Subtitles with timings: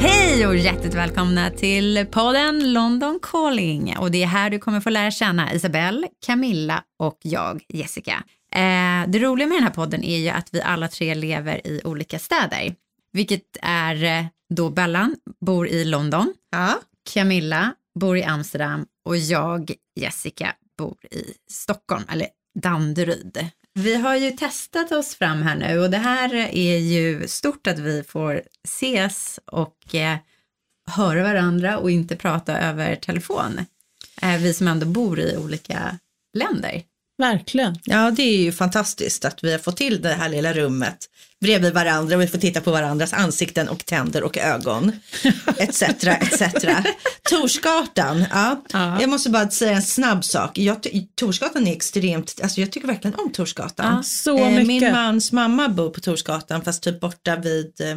[0.00, 3.96] Hej och hjärtligt välkomna till podden London Calling.
[3.98, 8.24] Och det är här du kommer få lära känna Isabelle, Camilla och jag, Jessica.
[8.52, 11.80] Eh, det roliga med den här podden är ju att vi alla tre lever i
[11.84, 12.74] olika städer.
[13.12, 15.16] Vilket är eh, då Bellan
[15.46, 16.80] bor i London, Ja.
[17.12, 22.26] Camilla bor i Amsterdam och jag, Jessica, bor i Stockholm, eller
[22.62, 23.48] Danderyd.
[23.74, 27.78] Vi har ju testat oss fram här nu och det här är ju stort att
[27.78, 30.18] vi får ses och eh,
[30.90, 33.60] höra varandra och inte prata över telefon.
[34.22, 35.98] Eh, vi som ändå bor i olika
[36.34, 36.82] länder.
[37.18, 37.76] Verkligen.
[37.84, 40.96] ja, det är ju fantastiskt att vi har fått till det här lilla rummet
[41.40, 44.92] bredvid varandra och vi får titta på varandras ansikten och tänder och ögon.
[45.56, 45.82] Etc.
[45.82, 46.42] etc.
[47.30, 48.62] Torsgatan, ja.
[48.72, 49.00] Ja.
[49.00, 50.58] Jag måste bara säga en snabb sak.
[50.58, 53.96] Jag, Torsgatan är extremt, alltså jag tycker verkligen om Torsgatan.
[53.96, 54.66] Ja, så Eh, mycket.
[54.66, 57.96] Min mans mamma bor på Torsgatan fast typ borta vid eh,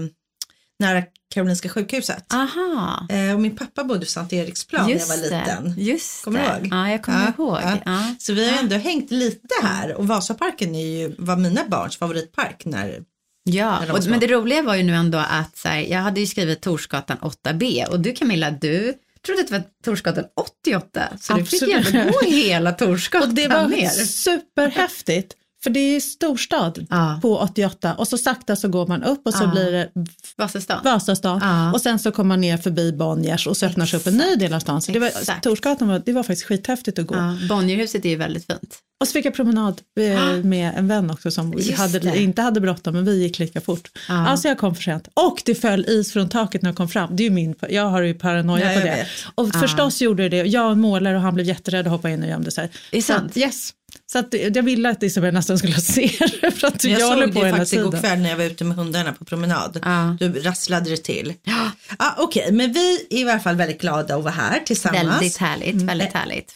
[0.80, 2.34] nära Karolinska sjukhuset.
[2.34, 5.76] Aha, Eh, och min pappa bodde på Sankt Eriksplan när jag var just liten.
[5.78, 6.68] Just Kommer du ihåg?
[6.74, 7.58] Ja, jag kommer Ja, ihåg.
[7.64, 7.78] ja.
[7.86, 8.16] Ja.
[8.20, 12.66] Så vi har ändå hängt lite här och Vasaparken är ju, var mina barns favoritpark
[12.66, 13.04] när
[13.44, 16.20] Ja, När och, men det roliga var ju nu ändå att så här, jag hade
[16.20, 18.94] ju skrivit Torsgatan 8B och du Camilla, du
[19.26, 20.24] trodde att det var Torsgatan
[20.66, 22.14] 88, så du fick ju Absolut.
[22.14, 23.90] gå hela Torsgatan Och det var ner.
[23.90, 25.34] superhäftigt.
[25.64, 27.20] För det är storstad Ja.
[27.22, 29.48] på 88 och så sakta så går man upp och så Ja.
[29.52, 29.90] blir det
[30.38, 30.80] Vasastan.
[30.84, 31.74] Vasastan Ja.
[31.74, 34.54] och sen så kommer man ner förbi Bonniers och så öppnas upp en ny del
[34.54, 34.82] av stan.
[34.82, 35.42] Så det var.
[35.42, 37.16] Torsgatan var, det var faktiskt skithäftigt att gå.
[37.16, 38.80] Ja, Bonnierhuset är ju väldigt fint.
[39.02, 42.22] Och så fick jag promenad eh, med en vän också som hade, det.
[42.22, 43.90] inte hade bråttom men vi gick lika fort.
[44.08, 44.28] Ja.
[44.28, 45.08] Alltså jag kom för sent.
[45.14, 47.16] Och det föll is från taket när jag kom fram.
[47.16, 49.00] Det är ju min, jag har ju paranoia Ja, på jag det.
[49.02, 49.08] vet.
[49.36, 50.50] Och förstås gjorde det det.
[50.50, 52.70] Jag var en målare och han blev jätterädd och hoppade in och gömde sig.
[52.92, 53.32] Det är Så sant.
[53.32, 53.74] att, yes.
[54.12, 56.12] Så att jag ville att Isabel nästan skulle se
[56.42, 58.02] det för att jag, jag håller såg på det hela faktiskt igår tiden.
[58.02, 59.80] kväll när jag var ute med hundarna på promenad.
[59.84, 60.18] Ja.
[60.20, 61.34] Då rasslade det till.
[61.44, 61.72] Ja.
[61.98, 65.08] Ah, Okej, men vi är i alla fall väldigt glada att vara här tillsammans.
[65.08, 65.88] Väldigt härligt, Mm.
[65.88, 66.54] väldigt härligt.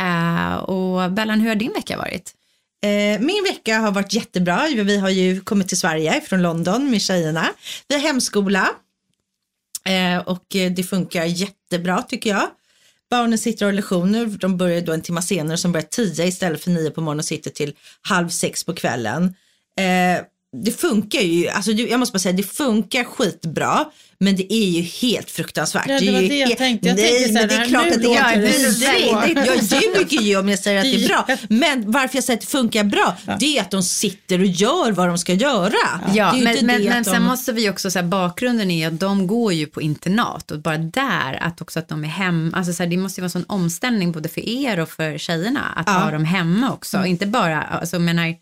[0.00, 2.34] Eh, och Bellan, hur har din vecka varit?
[2.84, 4.66] Eh, min vecka har varit jättebra.
[4.68, 7.46] Vi har ju kommit till Sverige från London med tjejerna.
[7.88, 8.68] Vi har hemskola
[9.84, 12.48] eh, och det funkar jättebra tycker jag.
[13.10, 16.64] Barnen sitter och har lektioner, de börjar då en timme senare som börjar tio istället
[16.64, 19.34] för nio på morgonen och sitter till halv sex på kvällen.
[19.78, 20.24] Eh,
[20.62, 23.84] det funkar ju, alltså jag måste bara säga det funkar skitbra
[24.20, 25.84] men det är ju helt fruktansvärt.
[25.88, 26.88] Ja, det är var det jag helt- tänkte.
[26.88, 29.72] Jag Nej, tänkte men det är klart att det är vidrigt.
[29.72, 31.26] Jag ljuger ju om jag säger att det är bra.
[31.48, 34.92] Men varför jag säger att det funkar bra, det är att de sitter och gör
[34.92, 35.72] vad de ska göra.
[36.14, 37.22] Ja, men, men, men att sen de...
[37.22, 41.38] måste vi också säga bakgrunden är att de går ju på internat och bara där
[41.42, 43.44] att också att de är hemma, alltså så här, det måste ju vara en sån
[43.48, 47.10] omställning både för er och för tjejerna att ha dem hemma också, Mm.
[47.10, 48.34] inte bara, alltså menar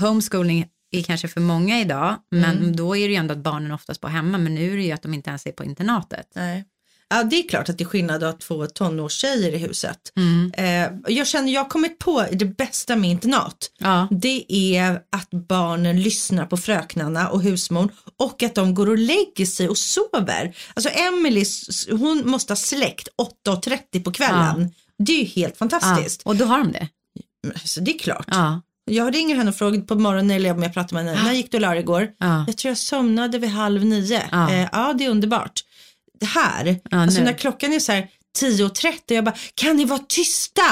[0.00, 0.66] homeschooling
[0.98, 2.76] är kanske för många idag, men Mm.
[2.76, 4.92] då är det ju ändå att barnen oftast bor hemma, men nu är det ju
[4.92, 6.26] att de inte ens är på internatet.
[6.34, 6.64] Nej.
[7.08, 9.98] Ja, det är klart att det är skillnad att två tonårstjejer i huset.
[10.16, 10.52] Mm.
[10.56, 13.70] Eh, jag känner, jag har kommit på det bästa med internat.
[13.78, 14.08] Ja.
[14.10, 14.44] Det
[14.76, 19.68] är att barnen lyssnar på fröknarna och husmor och att de går och lägger sig
[19.68, 20.56] och sover.
[20.74, 21.44] Alltså Emily,
[21.90, 23.08] hon måste ha släckt
[23.46, 24.72] 8.30 på kvällen.
[24.98, 26.22] Det är ju helt Ja, fantastiskt.
[26.22, 26.88] och då har de det.
[27.64, 28.26] Så det är klart.
[28.30, 28.60] Ja.
[28.84, 31.24] Jag ringer henne och frågar på morgonen eller om jag pratar med henne.
[31.24, 32.08] När gick du och la igår?
[32.18, 32.44] Ja.
[32.46, 34.22] Jag tror jag somnade vid halv nio.
[34.32, 34.50] Ja.
[34.50, 35.60] Eh, ja, det är underbart.
[36.20, 38.08] Det här, Ja, alltså när klockan är så här
[38.40, 40.62] 10.30 jag bara, kan ni vara tysta?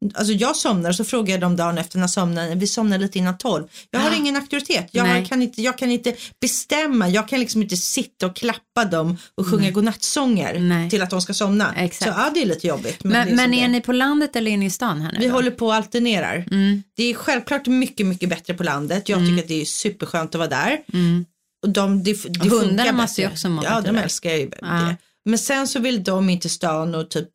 [0.00, 0.10] Ja.
[0.14, 3.38] Alltså jag somnar så frågar jag dem dagen efter när somnar vi somnar lite innan
[3.38, 3.64] 12.
[3.90, 5.26] Jag har ingen auktoritet, jag, Nej.
[5.26, 9.46] kan inte, jag kan inte bestämma, jag kan liksom inte sitta och klappa dem och
[9.46, 10.90] sjunga godnattsånger Nej.
[10.90, 11.74] till att de ska somna.
[11.76, 12.12] Exakt.
[12.12, 13.04] Så ja, det är lite jobbigt.
[13.04, 15.18] Men, det är men är ni på landet eller är ni i stan här nu
[15.18, 15.32] vi då?
[15.32, 16.44] håller på och alternerar.
[16.50, 16.82] Mm.
[16.96, 19.08] Det är självklart mycket, mycket bättre på landet.
[19.08, 20.78] Jag tycker att det är superskönt att vara där.
[20.92, 21.24] Mm.
[21.62, 24.66] Och de, det, det Och hundarna måste ju också må Ja, de älskar ju Ja.
[24.66, 24.96] det.
[25.24, 27.28] Men sen så vill de inte stan och typ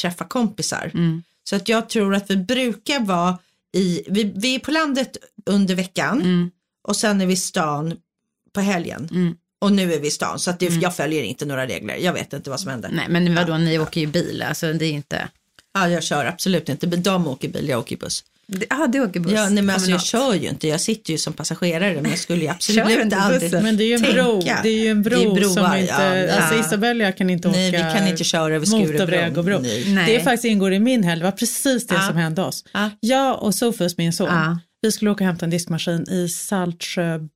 [0.00, 0.90] träffa kompisar.
[0.94, 1.22] Mm.
[1.48, 3.38] Så att jag tror att vi brukar vara
[3.76, 5.16] i, vi, vi är på landet
[5.46, 6.50] under veckan Mm.
[6.88, 7.94] och sen är vi i stan
[8.52, 9.08] på helgen.
[9.12, 9.34] Mm.
[9.58, 11.96] Och nu är vi i stan så att det, jag följer inte några regler.
[11.96, 12.90] Jag vet inte vad som händer.
[12.92, 15.28] Nej, men vadå, ni åker ju bil, alltså det är inte...
[15.74, 16.86] Ja, jag kör absolut inte.
[16.86, 18.24] Men De åker bil, jag åker buss.
[18.70, 19.32] Ja, du åker buss.
[19.32, 22.18] Ja, nej, men alltså, jag kör ju inte, jag sitter ju som passagerare men jag
[22.18, 23.62] skulle ju Kör absolut inte inte aldrig bussen?
[23.62, 24.22] Men det är ju en tänka.
[24.22, 26.36] bro, det är ju en bro Det är broar, som inte, ja.
[26.36, 26.60] alltså Ja.
[26.60, 29.58] Isabella och jag kan inte Nej, åka vi kan inte köra över motorväg och bro.
[29.58, 29.84] Nej.
[29.94, 30.14] Nej.
[30.16, 32.00] Det faktiskt ingår i min helg, det var precis det Ja.
[32.08, 32.64] som hände oss.
[32.72, 32.90] Ja.
[33.00, 34.58] Jag och Sofus, min son, Ja.
[34.82, 37.28] vi skulle åka och hämta en diskmaskin i mm,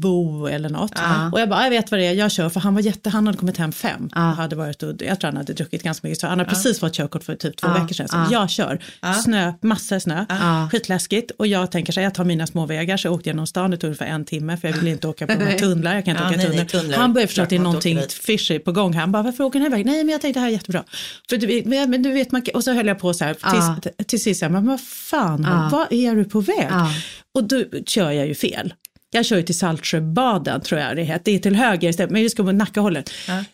[0.00, 0.92] Bo eller något.
[0.94, 1.30] Ja.
[1.32, 2.48] Och jag bara, jag vet vad det är, jag kör.
[2.48, 4.08] För han var jätte, han hade kommit hem fem.
[4.14, 4.20] Ja.
[4.20, 6.20] Hade varit, och, jag tror han hade druckit ganska mycket.
[6.20, 7.72] Så han hade precis fått körkort för typ två Ja.
[7.82, 8.08] veckor sedan.
[8.08, 8.26] Så Ja.
[8.30, 8.78] jag kör.
[9.24, 10.68] Snö, massor snö, Ja.
[10.72, 11.30] skitläskigt.
[11.38, 12.96] Och jag tänker så här, jag tar mina små vägar.
[12.96, 14.56] Så jag åkte genom stan, det tog ungefär en timme.
[14.56, 15.94] För jag ville inte åka på några tunnlar.
[15.94, 16.64] Jag kan inte Ja, åka nej, tunnlar.
[16.64, 16.98] tunnlar.
[16.98, 18.94] Han börjar förstå att det är någonting fishy på gång.
[18.94, 19.86] Han bara, varför åker den här vägen?
[19.92, 20.84] Nej, men jag tänkte det här är jättebra.
[21.30, 23.36] För du, men, du vet, man, och så höll jag på så här.
[23.42, 23.76] Ja.
[23.82, 25.68] Till, till sist, men vad fan, Ja.
[25.72, 26.66] vad är du på väg?
[26.70, 26.90] Ja.
[27.34, 28.74] Och då kör jag ju fel.
[29.14, 31.24] Jag kör ju till Saltsjöbaden tror jag det heter.
[31.24, 33.10] Det är till höger istället, men vi ska på Nackahållet.
[33.28, 33.44] Ja.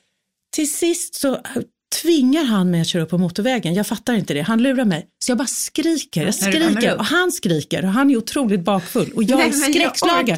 [0.56, 1.38] Till sist så
[2.02, 3.74] tvingar han mig att köra upp på motorvägen.
[3.74, 4.40] Jag fattar inte det.
[4.40, 5.06] Han lurar mig.
[5.24, 6.24] Så jag bara skriker.
[6.24, 10.36] Jag skriker och han skriker och han är otroligt bakfull och jag är skräckslagen.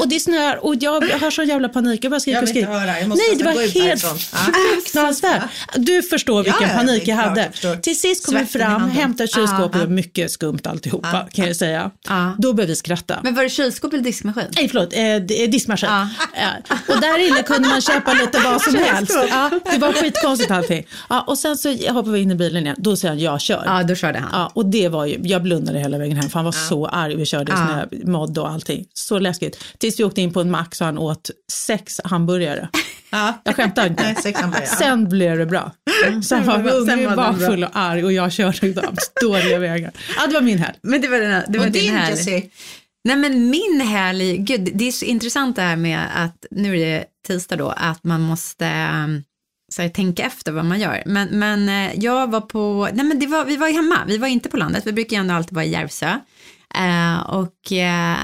[0.00, 2.04] Och det snöar och jag har sån jävla panik.
[2.04, 2.68] Jag bara skriker Jag och skriker.
[2.68, 4.02] höra, jag Nej, det var helt
[4.84, 5.42] fruktansvärt.
[5.76, 7.50] Du förstår vilken Ja, panik jag hade.
[7.62, 7.82] jag.
[7.82, 9.82] Till sist kom vi fram, hämtade kylskåpet Ja.
[9.84, 11.90] och mycket skumt alltihopa kan jag säga.
[12.38, 13.20] Då började vi skratta.
[13.22, 14.44] Men var det kylskåp eller diskmaskin?
[14.56, 15.88] Nej, förlåt, eh, eh, diskmaskin.
[16.88, 19.12] Och där inne kunde man köpa lite vad som helst.
[19.72, 20.86] Det var skitkonstigt allting.
[21.08, 22.76] Ja, och sen så hoppade vi in i bilen igen.
[22.78, 23.62] Då säger han, jag kör.
[23.66, 24.28] Ja, då körde han.
[24.32, 27.16] Ja, och det var ju, jag blundade hela vägen hem för han var så arg.
[27.16, 27.84] Vi körde Ja.
[27.90, 28.86] snömodd och allting.
[28.94, 29.64] Så läskigt.
[29.78, 32.68] Tills vi åkte in på en mack så han åt sex hamburgare.
[33.12, 33.40] Ja.
[33.44, 34.02] Jag skämtar inte.
[34.02, 34.66] Nej.
[34.78, 35.72] Sen blev det bra.
[36.10, 36.22] Bra.
[36.22, 36.58] Sen var
[37.06, 37.16] bra.
[37.16, 39.90] bakfull och arg och jag körde de dåliga vägar.
[40.16, 40.74] Ja, det var min helg.
[40.82, 42.50] Men det var, den, det var Och din helg.
[43.04, 46.86] Nej men min helg, gud det är så intressant det här med att, nu är
[46.86, 48.64] det tisdag då, att man måste
[49.04, 49.22] um,
[49.70, 51.02] så här, tänka efter vad man gör.
[51.06, 54.18] Men, men eh, jag var på, nej men det var, vi var ju hemma, vi
[54.18, 56.18] var inte på landet, vi brukar ju ändå alltid vara i Järvsö.
[56.74, 58.16] Eh, och eh,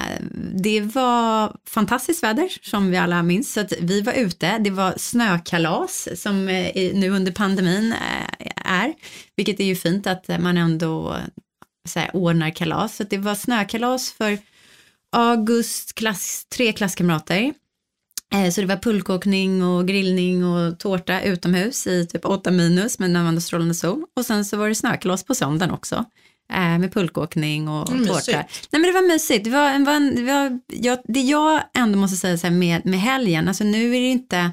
[0.55, 4.95] det var fantastiskt väder som vi alla minns, så att vi var ute, det var
[4.97, 8.95] snökalas som eh, nu under pandemin eh, är,
[9.37, 11.21] vilket är ju fint att man ändå eh,
[11.89, 12.97] så här, ordnar kalas.
[12.97, 14.39] Så att det var snökalas för
[15.13, 17.55] August, klass, tre klasskamrater.
[18.35, 23.11] Eh, Så det var pulkåkning och grillning och tårta utomhus i typ 8 minus med
[23.11, 24.05] närmande strålande sol.
[24.17, 26.05] Och sen så var det snökalas på söndagen också.
[26.53, 28.37] eh, Med pulkåkning och Mm, tårta.
[28.37, 29.45] Nej men det var mysigt.
[29.45, 32.55] Det var, en, var en, det, var, jag, det jag ändå måste säga så här
[32.55, 34.53] med, med helgen, alltså nu är det inte,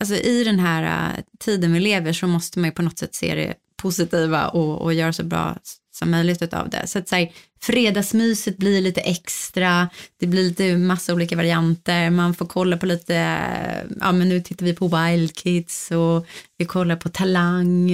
[0.00, 0.82] alltså i den här
[1.16, 4.82] eh, tiden vi lever så måste man ju på något sätt se det positiva och,
[4.82, 5.56] och göra så bra
[5.96, 6.86] som möjligt av det.
[6.86, 7.32] Så att så här,
[7.62, 9.88] fredagsmyset blir lite extra,
[10.20, 13.14] det blir lite massa olika varianter, man får kolla på lite,
[14.00, 16.26] ja men nu tittar vi på Wild Kids och
[16.58, 17.90] vi kollar på Talang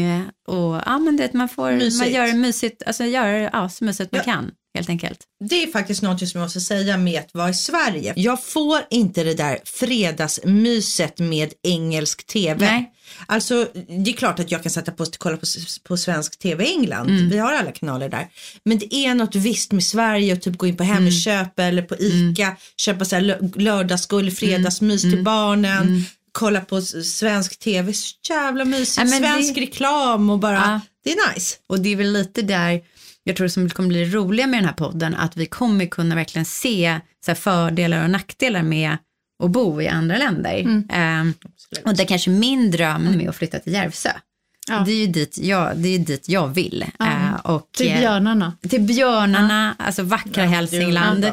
[0.48, 2.10] och ja men det, man får, man Mysigt.
[2.14, 4.32] gör det mysigt, alltså gör ja, så mysigt man Ja.
[4.32, 5.18] kan helt enkelt.
[5.48, 8.12] Det är faktiskt något som jag måste säga med att vara i Sverige.
[8.16, 12.66] Jag får inte det där fredagsmyset med engelsk tv.
[12.66, 12.91] Nej.
[13.26, 13.68] Alltså
[14.04, 15.46] det är klart att jag kan sätta på och kolla på,
[15.88, 17.10] på svensk tv i England.
[17.10, 17.28] Mm.
[17.28, 18.28] Vi har alla kanaler där.
[18.64, 21.68] Men det är något visst med Sverige och typ gå in på Hemköp Mm.
[21.68, 25.16] eller på ICA, köpa så här lö- lördagsskål, fredagsmys Mm.
[25.16, 26.04] till barnen.
[26.32, 29.10] Kolla på svensk tv, så jävla mysigt.
[29.10, 30.80] Ja, svensk det- reklam och bara, Ja.
[31.04, 31.56] det är nice.
[31.66, 32.80] Och det är väl lite där,
[33.24, 36.44] jag tror som kommer bli roliga med den här podden, att vi kommer kunna verkligen
[36.44, 38.96] se så fördelar och nackdelar med
[39.42, 40.60] att bo i andra länder.
[40.60, 40.88] Mm.
[40.92, 41.34] Ehm,
[41.84, 44.10] och det är kanske min dröm med att flytta till Järvsö.
[44.68, 44.82] Ja.
[44.86, 46.84] Det är ju dit jag, det är dit jag vill.
[47.00, 48.52] Eh, och, Till eh, björnarna.
[48.68, 51.24] till björnarna, alltså vackra Hälsingland.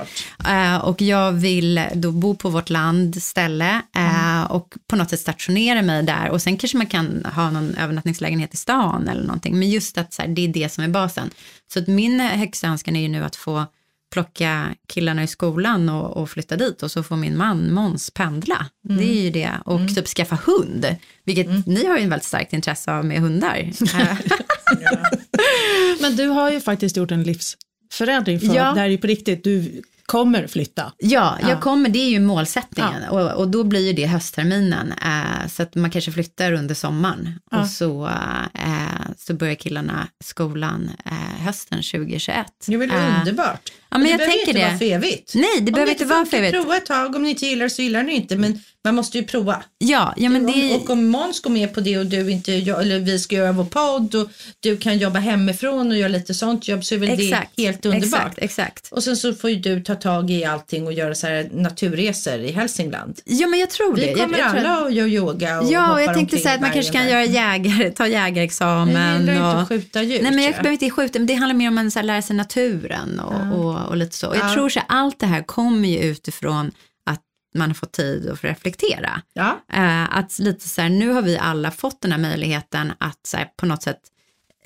[0.47, 5.81] Eh, och jag vill då bo på vårt landställe eh, och på något sätt stationera
[5.81, 6.29] mig där.
[6.29, 9.59] Och sen kanske man kan ha någon övernattningslägenhet i stan eller någonting.
[9.59, 11.29] Men just att så här, det är det som är basen.
[11.73, 13.65] Så att min högsta önskan är ju nu att få
[14.09, 18.65] plocka killarna i skolan och, och flytta dit och så får min man Måns pendla.
[18.83, 19.51] Det är ju det.
[19.65, 23.71] Och typ skaffa hund, vilket ni har ju en väldigt starkt intresse av med hundar.
[26.01, 28.39] Men du har ju faktiskt gjort en livsförändring.
[28.39, 28.53] För Ja.
[28.73, 30.93] Det här är ju på riktigt, du kommer flytta.
[30.97, 31.59] Ja, jag Ja.
[31.59, 34.91] kommer, det är ju målsättningen och, och då blir ju det höstterminen.
[35.05, 37.61] Eh, så att man kanske flyttar under sommaren Ja.
[37.61, 38.07] och så,
[38.53, 42.45] eh, så börjar killarna skolan eh, hösten 2021.
[42.67, 43.71] Det är väl Eh, underbart.
[43.91, 44.65] Ja, men det jag behöver tänker inte det.
[44.67, 45.31] vara för evigt.
[45.35, 46.53] Nej, det Om behöver inte vara för evigt.
[46.53, 49.23] Prova ett tag, om ni inte gillar så gillar ni inte, men man måste ju
[49.23, 49.63] prova.
[49.77, 52.99] Ja, ja men det Och om Måns går med på det och du inte, eller
[52.99, 54.29] vi ska göra vår podd och
[54.59, 57.85] du kan jobba hemifrån och göra lite sånt jobb så är väl exakt, det helt
[57.85, 58.19] underbart.
[58.21, 58.87] Exakt, exakt.
[58.91, 62.39] Och sen så får ju du ta tag i allting och göra så här naturresor
[62.39, 63.19] i Hälsingland.
[63.25, 64.01] Ja, men jag tror det.
[64.01, 66.53] Vi Jag- kommer jag tror- alla och gör yoga och Ja, och jag tänkte säga
[66.55, 69.19] att man kanske kan göra jägare, ta Jag jägarexamen.
[69.21, 69.61] gillar inte och...
[69.61, 70.21] att skjuta djur.
[70.23, 73.19] Nej men jag behöver inte skjuta, men det handlar mer om att lära sig naturen
[73.19, 74.27] och, och, och lite så.
[74.29, 74.53] Och jag Ja.
[74.53, 76.71] tror så allt det här kommer ju utifrån
[77.05, 77.21] att
[77.55, 79.21] man har fått tid att reflektera.
[79.33, 83.19] Ja, Eh, att lite så här, nu har vi alla fått den här möjligheten att
[83.27, 83.99] så här, på något sätt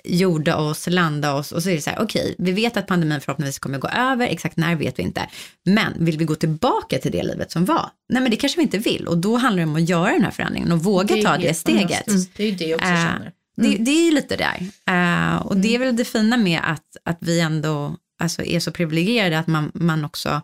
[0.05, 3.21] gjorde oss landa oss och så är det så här, okej, vi vet att pandemin
[3.21, 5.29] förhoppningsvis kommer gå över, exakt när vet vi inte.
[5.65, 7.89] Men vill vi gå tillbaka till det livet som var?
[8.09, 10.23] Nej, men det kanske vi inte vill och då handlar det om att göra den
[10.23, 12.05] här förändringen och våga ta det steget.
[12.37, 13.31] Det är ju det jag också Eh, känner.
[13.57, 14.59] det, det är ju lite där.
[14.93, 18.71] Eh, och det är väl det fina med att, att vi ändå alltså, är så
[18.71, 20.41] privilegierade att man, man också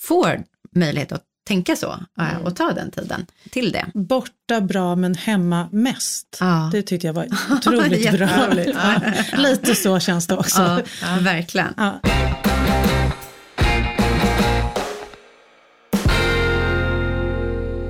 [0.00, 3.86] får möjlighet att tänka så eh, och ta den tiden till det.
[3.94, 6.36] Borta bra men hemma mest.
[6.40, 6.70] Ja.
[6.72, 8.28] Det tyckte jag var otroligt bra.
[8.66, 9.00] Ja.
[9.38, 10.82] Lite så känns det också.
[11.02, 11.74] Ja, verkligen.
[11.76, 12.00] Ja.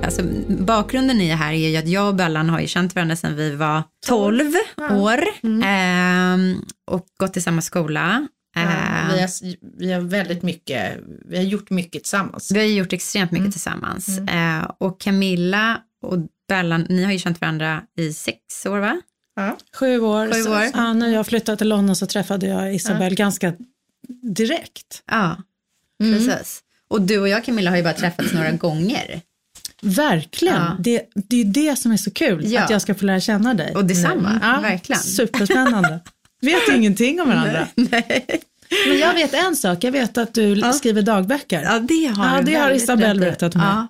[0.03, 3.15] Alltså, bakgrunden i det här är ju att jag och Bellan har ju känt varandra
[3.15, 4.53] sedan vi var 12
[4.91, 5.23] år
[5.63, 8.27] ehm, och gått i samma skola.
[8.57, 10.97] Ja, Eh, vi, har, vi har väldigt mycket,
[11.29, 12.51] vi har gjort mycket tillsammans.
[12.51, 14.19] Vi har gjort extremt mycket tillsammans.
[14.19, 16.17] Eh, och Camilla och
[16.49, 19.01] Bellan, ni har ju känt varandra i sex år va?
[19.35, 19.57] Ja.
[19.79, 20.33] Sju år.
[20.33, 20.63] Sju Så- år.
[20.73, 23.53] Ja, när jag flyttade till London så träffade jag Isabel ganska
[24.35, 25.03] direkt.
[25.11, 25.37] Ja,
[25.99, 26.61] precis.
[26.89, 29.21] Och du och jag Camilla har ju bara träffats några gånger.
[29.81, 30.55] Verkligen.
[30.55, 30.75] Ja.
[30.79, 32.63] Det, det är det som är så kul, Ja.
[32.63, 33.75] att jag ska få lära känna dig.
[33.75, 35.01] Och detsamma, Ja, verkligen.
[35.01, 35.99] Superspännande.
[36.41, 37.67] vet ingenting om varandra.
[38.87, 41.61] Men jag vet en sak, jag vet att du skriver dagböcker.
[41.61, 43.19] Ja, det har, Ja, det har väldigt Isabel rätt i.
[43.19, 43.65] berättat mig.
[43.65, 43.87] Ja,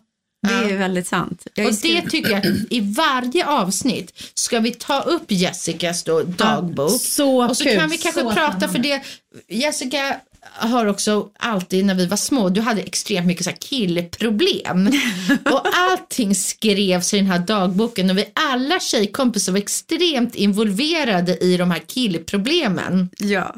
[0.48, 1.48] det är ju väldigt sant.
[1.54, 7.02] Jag Och det tycker jag, i varje avsnitt ska vi ta upp Jessicas då, dagbok.
[7.02, 7.76] Så och så kul.
[7.80, 9.02] kan vi kanske Så prata för det.
[9.50, 14.92] Jessica har också alltid när vi var små, du hade extremt mycket så killproblem.
[15.52, 21.58] och allting skrevs i den här dagboken och vi alla tjejkompisar var extremt involverade i
[21.58, 23.10] de här killproblemen.
[23.18, 23.56] Ja.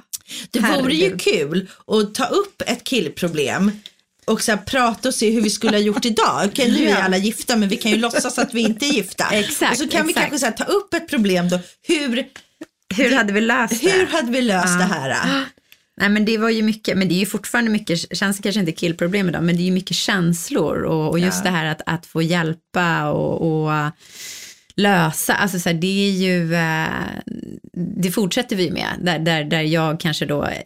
[0.52, 3.72] Det vore ju kul att ta upp ett killproblem
[4.26, 6.46] och så här prata och se hur vi skulle ha gjort idag.
[6.46, 9.28] Okej, nu är alla gifta men vi kan ju låtsas att vi inte är gifta.
[9.32, 10.30] Exakt, och så kan vi exakt.
[10.30, 11.60] kanske så här, ta upp ett problem då.
[11.82, 12.28] Hur,
[12.96, 13.92] Hur hade vi löst det?
[13.92, 15.46] hur hade vi löst det här?
[16.00, 18.72] Nej men det var ju mycket, men det är ju fortfarande mycket, känns kanske inte
[18.72, 22.06] killproblem idag, men det är ju mycket känslor och, och just det här att, att
[22.06, 23.92] få hjälpa och, och
[24.76, 27.34] lösa, alltså så här, det är ju, eh,
[28.02, 30.62] det fortsätter vi med, där, där, där jag kanske då, eh,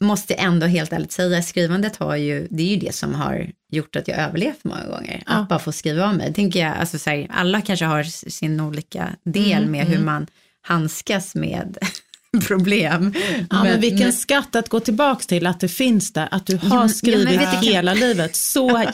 [0.00, 3.96] måste ändå helt ärligt säga, skrivandet har ju, det är ju det som har gjort
[3.96, 6.34] att jag överlevt många gånger, att bara få skriva av mig.
[6.34, 10.26] Tänker jag, alltså så här, alla kanske har sin olika del med hur man
[10.62, 11.78] handskas med
[12.46, 13.14] problem.
[13.50, 16.62] Ja, men, vilken skatt att gå tillbaka till, att det finns där, att du har
[16.68, 18.36] men- ja, men skrivit du, kan- hela livet.
[18.36, 18.84] Så,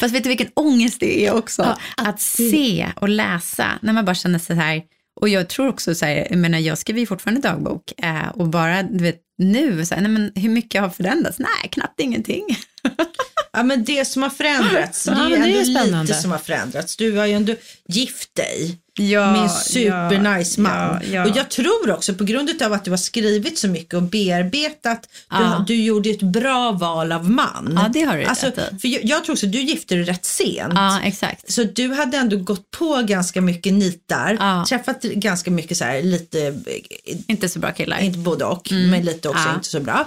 [0.00, 1.62] Fast vet du vilken ångest det är också?
[1.62, 4.82] Ja, att att det- se och läsa när man bara känner sig så här.
[5.20, 8.48] Och jag tror också så här, jag menar jag skriver ju fortfarande dagbok eh, och
[8.48, 11.38] bara du vet nu, så här, nej men hur mycket har förändrats?
[11.38, 12.44] Nej, knappt ingenting.
[13.52, 16.30] Ja men det som har förändrats, Ja, det är ju men det är lite som
[16.30, 16.96] har förändrats.
[16.96, 17.54] Du har ju ändå
[17.88, 20.72] gift dig Ja, en supernice man.
[20.72, 21.30] ja, ja.
[21.30, 25.02] Och jag tror också på grund av att du har skrivit så mycket och bearbetat,
[25.30, 25.64] du, Ja.
[25.68, 27.72] du gjorde ett bra val av man.
[27.82, 30.72] Ja, det har du alltså, för jag, jag tror också, du gifte dig rätt sent.
[30.74, 31.52] Ja, exakt.
[31.52, 34.64] Så du hade ändå gått på ganska mycket nitar, Ja.
[34.68, 36.54] träffat ganska mycket så här, lite,
[37.26, 38.00] Inte så bra killar.
[38.00, 39.54] inte både och, men lite också Ja.
[39.54, 40.04] inte så bra.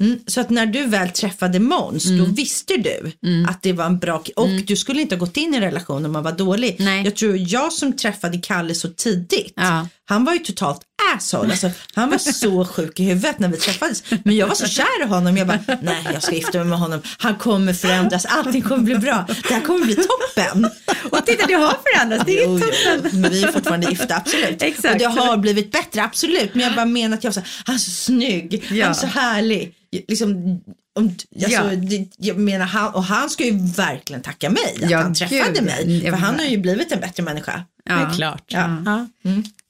[0.00, 2.34] Mm, så att när du väl träffade Måns, då Mm.
[2.34, 3.12] visste du
[3.48, 5.62] att det var en bra ki- och du skulle inte ha gått in i en
[5.62, 6.76] relation om man var dålig.
[6.78, 7.04] Nej.
[7.04, 9.88] Jag tror jag som träffade Kalle så tidigt, Ja.
[10.04, 10.80] han var ju totalt
[11.16, 11.50] asshole.
[11.50, 14.02] Alltså, han var så sjuk i huvudet när vi träffades.
[14.24, 15.36] Men jag var så kär i honom.
[15.36, 17.02] Jag bara, nej jag ska gifta mig med honom.
[17.18, 19.24] Han kommer förändras, allting kommer bli bra.
[19.48, 20.70] Det här kommer bli toppen.
[21.10, 22.24] Och titta, det har förändrats.
[22.26, 22.64] Det är Jo, ju
[23.02, 23.18] jo.
[23.18, 24.62] Men vi är fortfarande gifta, absolut.
[24.62, 24.92] Exakt.
[24.94, 26.54] Och det har blivit bättre, absolut.
[26.54, 28.86] Men jag bara menar att jag var så här, han är så snygg, han Ja.
[28.86, 29.74] är så härlig.
[30.08, 30.60] Liksom,
[30.98, 31.62] om, alltså, Ja.
[31.62, 35.52] det, jag menar, han, och han ska ju verkligen tacka mig att Ja, han träffade
[35.52, 35.62] gud.
[35.64, 36.00] mig.
[36.10, 37.64] För han har ju blivit en bättre människa.
[37.84, 38.44] det är klart.
[38.48, 38.82] Ja.
[38.86, 39.06] Ja.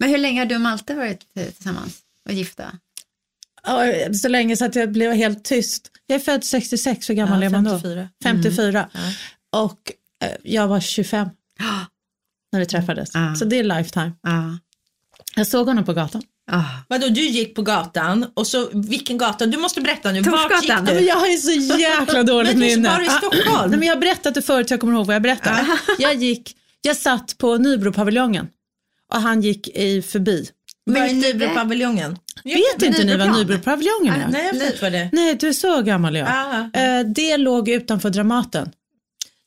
[0.01, 1.99] Men hur länge har du och Malte varit tillsammans
[2.29, 2.73] och gifta?
[4.23, 5.91] Så länge så att jag blev helt tyst.
[6.07, 7.71] Jag är född 66, hur gammal Ja, är man då?
[7.71, 8.09] 54.
[8.23, 8.89] 54.
[9.53, 9.93] Och
[10.25, 11.29] eh, jag var 25
[12.53, 13.11] när vi träffades.
[13.15, 13.35] Ja.
[13.35, 14.13] Så det är lifetime.
[14.23, 14.59] Ja.
[15.37, 16.23] Jag såg honom på gatan.
[16.51, 16.63] Ah.
[16.89, 19.47] Vadå, du gick på gatan och så, vilken gata?
[19.47, 20.85] Du måste berätta nu, vart Torsgatan.
[20.87, 22.89] gick men jag har ju så jäkla dåligt Men du minne.
[22.89, 23.71] var i Stockholm.
[23.71, 25.67] Nej, men jag har berättat det förut, jag kommer ihåg vad jag berättade.
[25.99, 28.49] Jag, gick, jag satt på Nybropaviljongen
[29.15, 30.49] och han gick i förbi.
[30.87, 32.19] Var i Gick du Nybropaviljongen?
[32.45, 33.33] Vet inte ni vad?
[33.37, 34.29] Nybropaviljongen är?
[34.29, 35.09] Nej, jag vet vad det är.
[35.13, 36.29] Nej, du är så gammal jag.
[36.31, 36.79] Ah.
[36.81, 38.71] Eh, Det låg utanför Dramaten.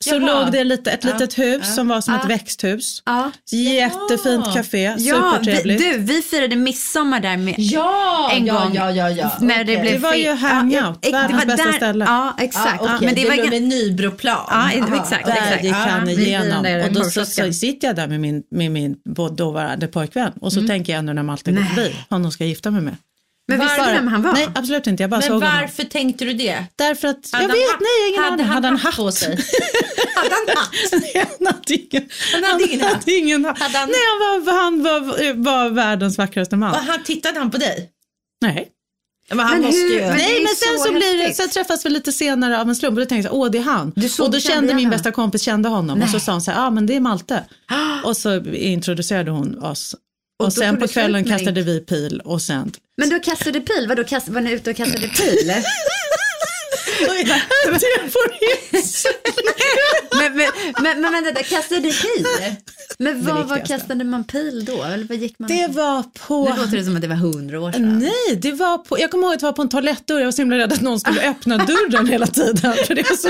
[0.03, 0.19] Så Jaha.
[0.43, 3.03] låg det lite, ett litet hus som var som ett växthus.
[3.05, 3.31] Ja.
[3.51, 5.79] Jättefint café, Ja, vi, supertrevligt.
[5.81, 8.73] du, vi firade midsommar där med Ja, en ja, gång.
[8.75, 9.31] ja, ja, ja.
[9.41, 9.81] När det Okej.
[9.81, 12.05] blev Det var ju hangout, ja, världens det var bästa där- ställe.
[12.05, 12.81] Ja, exakt.
[12.81, 12.95] Okej.
[13.01, 14.37] Men det det var låg vid Nybroplan.
[14.49, 15.63] Ja, exakt, Där exakt.
[15.63, 18.95] gick han igenom och då så, så sitter jag där med min, med min
[19.37, 22.71] dåvarande pojkvän och så tänker jag nu när Malte går förbi, honom ska jag gifta
[22.71, 22.95] mig med.
[23.49, 24.33] Men visste du vem han var?
[24.33, 25.03] Nej, absolut inte.
[25.03, 25.49] Jag bara Men såg honom.
[25.61, 26.65] varför tänkte du det?
[26.75, 28.45] Därför att, Hade jag han vet, hatt- nej, ingen hade aning.
[28.45, 29.29] han Hade han hatt på sig?
[30.15, 30.71] hade han hatt?
[31.39, 32.93] han hade ingen, Han hade ingen hatt?
[32.93, 33.59] hade ingen hatt.
[33.59, 36.71] Hade han- Nej, han var, han var, var världens vackraste man.
[36.71, 37.89] Och han tittade han på dig?
[38.41, 38.67] Nej.
[39.29, 39.99] Men han Men måste hur- ju...
[40.01, 42.75] men- Nej, men sen så så, blir det, sen träffas vi lite senare av en
[42.75, 43.93] slump och då tänkte jag, åh det är han.
[44.19, 44.89] Och då kände min honom?
[44.89, 46.21] bästa kompis kände honom och så Nej.
[46.21, 47.43] sa hon så här, ja ah, men det är Malte.
[48.03, 49.95] och så introducerade hon oss.
[50.39, 52.71] Och, då sen på kvällen kastade vi pil och sen...
[52.97, 55.53] Men du kastade pil, vadå kast, var ni ute och kastade pil?
[58.09, 58.29] får
[60.17, 60.47] men, men,
[60.81, 62.25] men, men vänta, kastade du pil?
[62.99, 63.73] Men vad, viktigaste.
[63.73, 64.83] kastade man pil då?
[64.83, 65.47] Eller vad gick man?
[65.47, 66.49] Det var på...
[66.49, 67.99] Nu låter det som att det var hundra år sedan.
[67.99, 70.19] Nej, det var på, jag kommer ihåg att det var på en toalettdörr.
[70.19, 72.73] Jag var så himla rädd att någon skulle öppna dörren hela tiden.
[72.87, 73.29] För det, var så...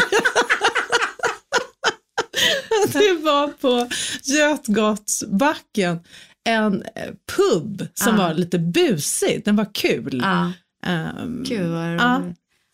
[2.99, 3.87] det var på
[4.23, 5.99] Götgatsbacken,
[6.48, 7.03] en eh,
[7.38, 8.17] pub som Ah.
[8.17, 9.41] var lite busig.
[9.46, 10.19] Den var kul.
[10.24, 10.51] Ja,
[10.86, 12.22] Ehm, gud vad Ja.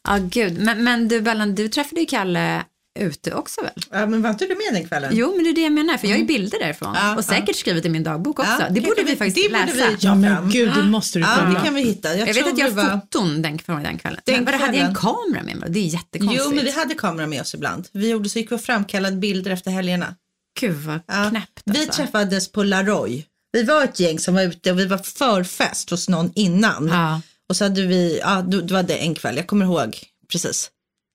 [0.07, 0.57] Ja, gud.
[0.59, 2.63] Men, men du Bellan, du träffade ju Kalle
[2.99, 3.71] ute också väl?
[3.91, 5.11] Ja, men var inte du med den kvällen?
[5.15, 6.93] Jo, men det är det jag menar, för jag har ju bilder därifrån.
[6.95, 8.51] Ja, och säkert skrivit i min dagbok också.
[8.59, 9.89] Ja, det borde vi- vi faktiskt det borde läsa.
[9.89, 11.59] vi- ja men gud, det måste du Ja, kolla.
[11.59, 12.15] det kan vi hitta.
[12.15, 12.99] Jag, Jag vet att jag vi har var...
[12.99, 14.19] foton den, från den kvällen.
[14.25, 15.15] Den men vadå, hade jag en kvällen.
[15.31, 15.69] kamera med mig?
[15.71, 16.41] Det är jättekonstigt.
[16.49, 17.87] Jo, men vi hade kamera med oss ibland.
[17.91, 20.15] Vi gjorde så gick vi och framkallade bilder efter helgerna.
[20.59, 21.29] Gud vad Ja.
[21.29, 21.91] knäppt Vi alltså.
[22.01, 23.25] träffades på Laroy.
[23.55, 26.87] Vi var ett gäng som var ute och vi var förfest hos någon innan.
[26.87, 27.21] Ja.
[27.49, 29.99] Och så hade vi, ja, då, var det en kväll, jag kommer ihåg
[30.31, 30.71] precis.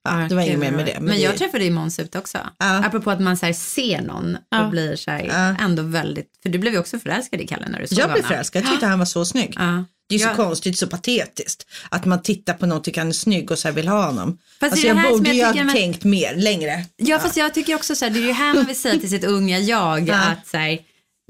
[0.09, 0.99] Ja, det var inget mer med det.
[1.01, 2.39] Men, det- jag träffade ju Måns ute också.
[2.59, 2.85] Ja.
[2.85, 4.65] Apropå att man så ser någon Ja.
[4.65, 5.65] och blir så här Ja.
[5.65, 8.17] ändå väldigt, för du blev ju också förälskad i Kalle när du såg jag blev
[8.17, 8.29] honom.
[8.29, 9.55] förälskad, jag tyckte han var så snygg.
[9.59, 9.85] Ja.
[10.09, 10.35] Det är så Ja.
[10.35, 11.67] konstigt, så patetiskt.
[11.89, 14.39] Att man tittar på någon och tycker han är snygg och så vill ha honom.
[14.61, 16.85] Fast alltså det det jag borde ju ha man- tänkt mer, längre.
[16.97, 19.11] Ja, fast jag tycker också så här, det är ju här man vill säga till
[19.11, 20.15] sitt unga jag Ja.
[20.15, 20.79] att så här,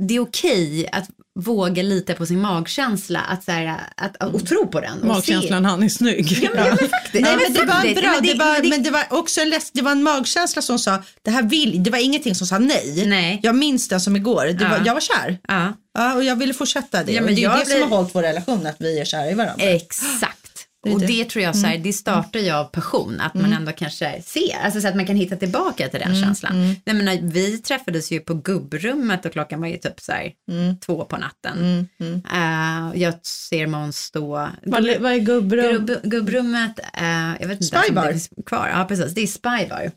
[0.08, 1.04] det är okej att
[1.40, 5.00] våga lita på sin magkänsla att, så här, att, och tro på den.
[5.00, 6.28] Och Magkänslan, han är snygg.
[6.36, 6.44] Se.
[6.44, 7.14] Ja, men, ja, men faktiskt.
[7.14, 8.00] Nej, Ja, men det var faktiskt.
[8.00, 10.78] bra, Men det var, men men det var också en det var en magkänsla som
[10.78, 13.04] sa, det här vill, det var ingenting som sa nej.
[13.06, 13.40] Nej.
[13.42, 14.68] Jag minns den som igår, det Ja.
[14.70, 15.38] var, jag var kär.
[15.48, 17.12] Ja, Ja, och jag ville fortsätta det.
[17.12, 19.04] Ja, och men det är det blir- som har hållit vår relation, att vi är
[19.04, 19.64] kära i varandra.
[19.64, 20.39] exakt.
[20.86, 21.06] Är och det.
[21.06, 24.56] det tror jag så här, det startar ju av passion, att man ändå kanske ser,
[24.64, 26.76] alltså så att man kan hitta tillbaka till den känslan.
[26.84, 30.32] Jag menar, vi träffades ju på gubbrummet och klockan var ju typ så här
[30.80, 31.88] två på natten.
[32.32, 35.86] Eh, jag ser Måns stå, Vad, är gubbrum?
[35.86, 38.12] Gubb, gubbrummet, eh, jag vet inte Spybar.
[38.12, 38.70] det kvar.
[38.74, 39.14] Ja, precis.
[39.14, 39.90] Det är Spybar.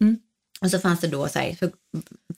[0.61, 1.69] Och så fanns det då så här, så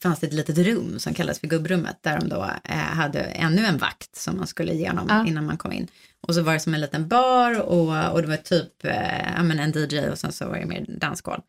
[0.02, 3.64] fanns det ett litet rum som kallas för gubbrummet där de då eh, hade ännu
[3.64, 5.26] en vakt som man skulle igenom Ja.
[5.26, 5.88] innan man kom in.
[6.20, 9.58] Och så var det som en liten bar och, och det var typ eh, men
[9.58, 11.40] en DJ och sen så var det mer dansgolv.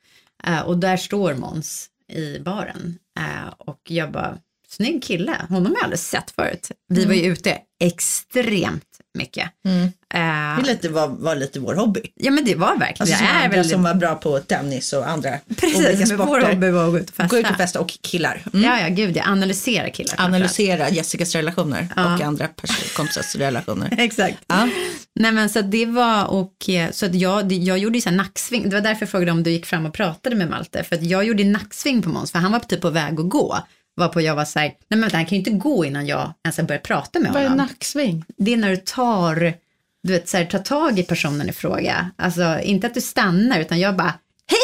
[0.43, 4.37] Eh, och där står Måns i baren eh, och jag bara,
[4.69, 6.71] snygg kille, honom har jag aldrig sett förut.
[6.89, 8.83] Vi var ju ute extremt
[9.17, 9.49] mycket.
[9.65, 9.83] Mm.
[10.13, 12.01] Eh, Det lite var, var lite vår hobby.
[12.15, 15.09] Ja men det var verkligen, Alltså det är väldigt, som var bra på tennis och
[15.09, 16.47] andra olika precis, men vår sporter.
[16.53, 17.27] hobby var att gå ut och festa.
[17.35, 18.41] Gå ut och festa och killar.
[18.53, 18.65] Mm.
[18.65, 20.15] Ja, ja, gud, jag analyserar killar.
[20.17, 22.15] Analysera Jessicas relationer Ja.
[22.15, 22.47] och andra
[22.95, 23.89] kompisars relationer.
[23.97, 24.37] Exakt.
[24.47, 24.69] Ja.
[25.19, 28.17] Nej men så det var och eh, så att jag, jag gjorde ju så här
[28.17, 28.69] nacksving.
[28.69, 30.83] Det var därför jag frågade om du gick fram och pratade med Malte.
[30.83, 33.57] För att jag gjorde nacksving på Måns för han var typ på väg att gå.
[33.97, 36.33] Varpå jag var så här, nej men vänta, han kan ju inte gå innan jag
[36.43, 37.65] ens har börjat prata med Vad är honom.
[37.67, 38.25] nacksving?
[38.37, 39.53] det är när du tar,
[40.03, 42.11] du vet, så här, tar tag i personen i fråga.
[42.17, 44.13] Alltså inte att du stannar utan jag bara,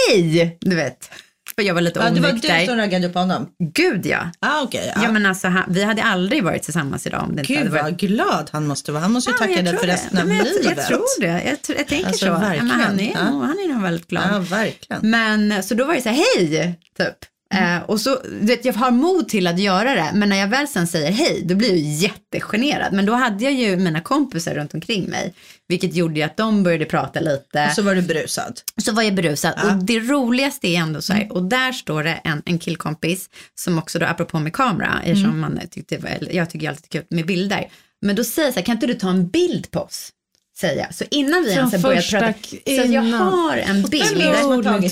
[0.10, 0.58] hej!
[0.62, 1.10] Du vet.
[1.56, 2.60] För jag var lite Ja, det var onykter.
[2.60, 3.50] du som raggade upp honom?
[3.74, 4.30] Gud ja.
[4.40, 4.92] Ah, okej.
[4.96, 5.02] Ja.
[5.04, 5.12] ja.
[5.12, 7.84] men alltså, han, vi hade aldrig varit tillsammans idag om det inte Gud hade varit
[7.84, 9.02] vad glad han måste vara.
[9.04, 9.94] Han måste ju Ja, tacka jag dig tror för det.
[9.94, 10.48] resten av livet.
[10.64, 11.28] jag, jag tror det.
[11.28, 12.32] Jag, tr- jag tänker Alltså, så.
[12.32, 12.70] Ja, men verkligen.
[12.70, 13.30] han, är, Ja.
[13.32, 14.24] nog- han är nog väldigt glad.
[14.32, 15.10] Ja, verkligen.
[15.10, 17.16] Men så då var det så här, hej, typ.
[17.54, 17.78] Mm.
[17.78, 20.68] Eh, och så, vet, jag har mod till att göra det, men när jag väl
[20.68, 22.94] sen säger hej, då blir jag jättegenerad.
[22.94, 25.34] Men då hade jag ju mina kompisar runt omkring mig,
[25.68, 27.66] vilket gjorde ju att de började prata lite.
[27.68, 28.60] Och så var du berusad.
[28.78, 29.54] Så var jag berusad.
[29.58, 29.76] Ja.
[29.76, 33.78] Och det roligaste är ändå så här, och där står det en, en killkompis som
[33.78, 37.68] också då, apropå med kamera, eftersom man tyckte, jag tycker alltid kul med bilder.
[38.02, 40.12] Men då säger jag så här, kan inte du ta en bild på oss?
[40.60, 40.94] Säger jag.
[40.96, 42.34] Så innan vi Från ens har börjat prata.
[42.34, 43.14] k- Så jag innan.
[43.14, 44.24] har en bild.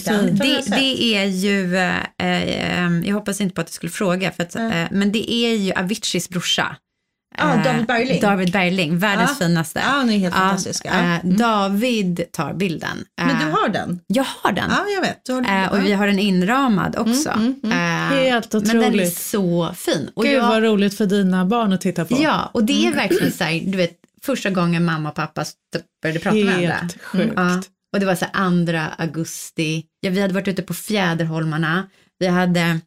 [0.06, 0.36] Den?
[0.38, 4.43] Det, det är ju, eh, eh, jag hoppas inte på att du skulle fråga, för
[4.43, 6.76] att, eh, men det är ju Aviciis brorsa.
[7.38, 8.21] Ja, Eh, David Bergling.
[8.21, 9.45] David Bergling, världens Ja.
[9.45, 9.80] finaste.
[9.80, 10.86] Ja, han är helt fantastisk.
[10.86, 13.06] Eh, David tar bilden.
[13.17, 14.00] Men du har den?
[14.08, 14.69] Jag har den.
[14.69, 15.26] Ja, jag vet.
[15.26, 17.30] Du har Eh, och vi har den inramad också.
[17.30, 17.71] Mm, Eh,
[18.17, 19.17] Helt Men den är otroligt.
[19.17, 20.10] så fin.
[20.13, 22.17] Och Gud jag, vad roligt för dina barn att titta på.
[22.21, 23.91] ja, och det är verkligen så här, du vet,
[24.23, 26.73] första gången mamma och pappa st- började prata med varandra.
[26.73, 27.34] Helt sjukt.
[27.36, 27.62] Ja,
[27.93, 29.86] och det var så 2 augusti.
[29.99, 31.89] Ja, vi hade varit ute på Fjäderholmarna.
[32.19, 32.79] Vi hade,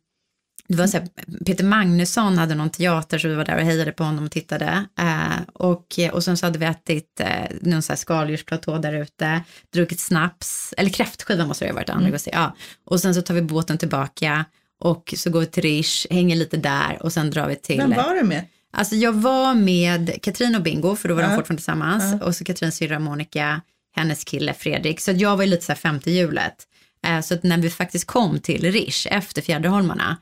[0.69, 1.09] det var så här,
[1.47, 4.85] Peter Magnusson hade någon teater så vi var där och hejade på honom och tittade.
[4.99, 7.29] Eh, och, och sen så hade vi ätit eh,
[7.61, 12.19] någon så här skaldjursplatå där ute, druckit snaps, eller kräftskiva måste det ha varit, mm.
[12.33, 12.57] ja.
[12.85, 14.45] Och sen så tar vi båten tillbaka
[14.81, 17.77] och så går vi till Rish, hänger lite där och sen drar vi till...
[17.77, 18.45] Vem var du med?
[18.75, 21.29] Alltså jag var med Katrin och Bingo, för då var ja.
[21.29, 22.27] de fortfarande tillsammans, ja.
[22.27, 23.61] och så Katrins syrra Monica,
[23.97, 25.01] hennes kille Fredrik.
[25.01, 26.55] Så jag var ju lite så här femte hjulet.
[27.07, 30.17] Eh, så att när vi faktiskt kom till Rish efter Fjäderholmarna,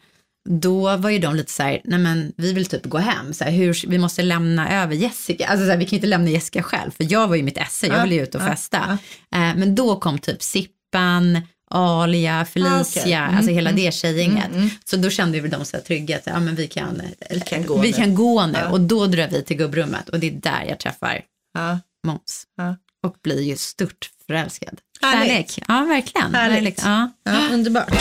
[0.49, 3.45] då var ju de lite så här, nej men vi vill typ gå hem, så
[3.45, 6.63] här, hur, vi måste lämna över Jessica, alltså så här, vi kan inte lämna Jessica
[6.63, 8.99] själv, för jag var ju mitt esse, jag ville ju ut och festa.
[9.35, 11.41] Eh, men då kom typ Sippan,
[11.75, 13.13] Alia, Felicia, ah, okay.
[13.13, 14.47] mm, alltså hela mm, det tjejgänget.
[14.47, 14.71] Mm, mm.
[14.85, 17.67] Så då kände vi de så här trygga, att ja, men vi kan, vi kan
[17.67, 18.59] gå vi nu, kan gå nu.
[18.59, 18.71] Ja.
[18.71, 21.21] och då drar vi till gubbrummet och det är där jag träffar
[21.55, 21.79] ja.
[22.07, 22.77] Måns ja.
[23.07, 24.81] och blir ju stört förälskad.
[25.01, 26.35] Kärlek, ja verkligen.
[26.35, 26.83] Härligt.
[26.85, 27.11] Ja.
[27.25, 27.93] Ja, underbart.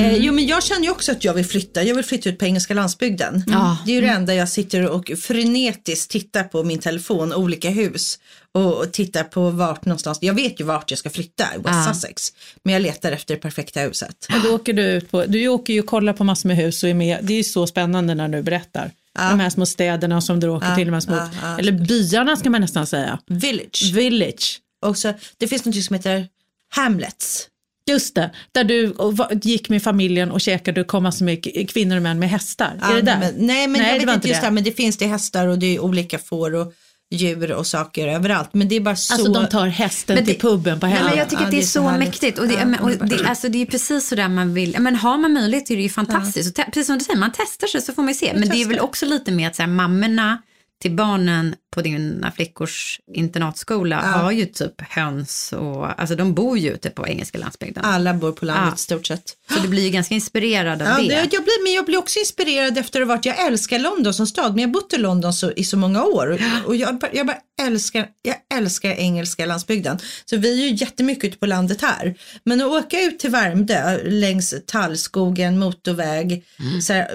[0.00, 0.22] Eh, mm.
[0.22, 1.82] jo men jag känner ju också att jag vill flytta.
[1.82, 3.44] Jag vill flytta ut på engelska landsbygden.
[3.46, 3.60] Mm.
[3.86, 8.18] Det är ju det enda jag sitter och frenetiskt tittar på min telefon, olika hus
[8.52, 10.18] och tittar på vart någonstans.
[10.20, 11.94] Jag vet ju vart jag ska flytta, i West ja.
[11.94, 12.32] Sussex.
[12.62, 14.26] Men jag letar efter det perfekta huset.
[14.34, 16.82] Och då åker du ut på, du åker ju och kollar på massor med hus
[16.82, 17.18] och är med.
[17.22, 18.90] Det är ju så spännande när du berättar.
[19.18, 19.30] Ja.
[19.30, 22.50] De här små städerna som du åker ja, till, de här små, eller byarna ska
[22.50, 23.18] man nästan säga.
[23.26, 23.92] Village.
[23.94, 24.60] Village.
[24.82, 26.28] Och så, det finns något som heter
[26.68, 27.49] Hamlets.
[27.90, 28.94] Just det, där du
[29.42, 32.78] gick med familjen och käkade och kom massor med kvinnor och män med hästar.
[32.82, 33.18] är det där?
[33.18, 34.46] Men, nej, men nej, jag vet inte just det.
[34.46, 36.72] Där, men det finns det hästar och det är olika får och
[37.10, 38.48] djur och saker överallt.
[38.52, 39.14] Men det är bara så.
[39.14, 41.06] Alltså de tar hästen det, till puben på helgen.
[41.08, 42.38] Men jag tycker ja, att det är, så, så mäktigt.
[42.38, 44.76] Och det, ja, och det, alltså, det är precis så där man vill.
[44.78, 46.58] Men har man möjlighet är det ju fantastiskt.
[46.58, 46.64] Ja.
[46.64, 48.32] Och precis som du säger, man testar sig så får man ju se.
[48.34, 50.38] Men det är väl också lite med att så här, mammorna
[50.80, 54.08] till barnen på dina flickors internatskola ja.
[54.08, 57.84] har ju typ höns och alltså de bor ju ute på engelska landsbygden.
[57.84, 58.76] Alla bor på landet ja.
[58.76, 59.36] stort sett.
[59.54, 61.08] Så du blir ju ganska inspirerad av ja, det.
[61.08, 61.14] det.
[61.14, 64.26] Jag blir, men jag blir också inspirerad efter att ha varit, jag älskar London som
[64.26, 67.26] stad, men jag har bott i London så, i så många år och jag, jag
[67.26, 69.98] bara älskar, jag älskar engelska landsbygden.
[70.24, 72.14] Så vi är ju jättemycket ute på landet här.
[72.44, 76.80] Men att åka ut till Värmdö längs tallskogen, motorväg, mm.
[76.80, 77.10] så här,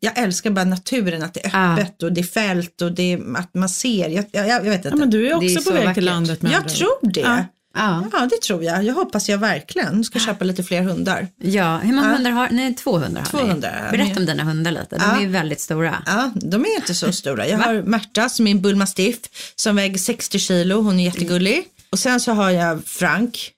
[0.00, 2.06] jag älskar bara naturen, att det är öppet ah.
[2.06, 4.08] och det är fält och det är, att man ser.
[4.08, 4.88] Jag, jag, jag vet inte.
[4.88, 5.94] Ja, men du är också är på väg vackert.
[5.94, 7.24] till landet med Jag tror det.
[7.24, 7.44] Ah.
[7.76, 8.04] Ja.
[8.12, 8.84] ja, det tror jag.
[8.84, 11.28] Jag hoppas jag verkligen ska köpa lite fler hundar.
[11.36, 12.74] Ja, hur många hundar har ni?
[12.74, 13.50] Två hundar har Två ni.
[13.50, 13.88] hundar.
[13.92, 14.96] Berätta om dina hundar lite.
[14.96, 16.02] De är ju väldigt stora.
[16.06, 17.48] Ja, de är inte så stora.
[17.48, 19.18] Jag har Märta som är en bullmastiff
[19.56, 20.80] som väger 60 kilo.
[20.80, 21.64] Hon är jättegullig.
[21.90, 23.50] Och sen så har jag Frank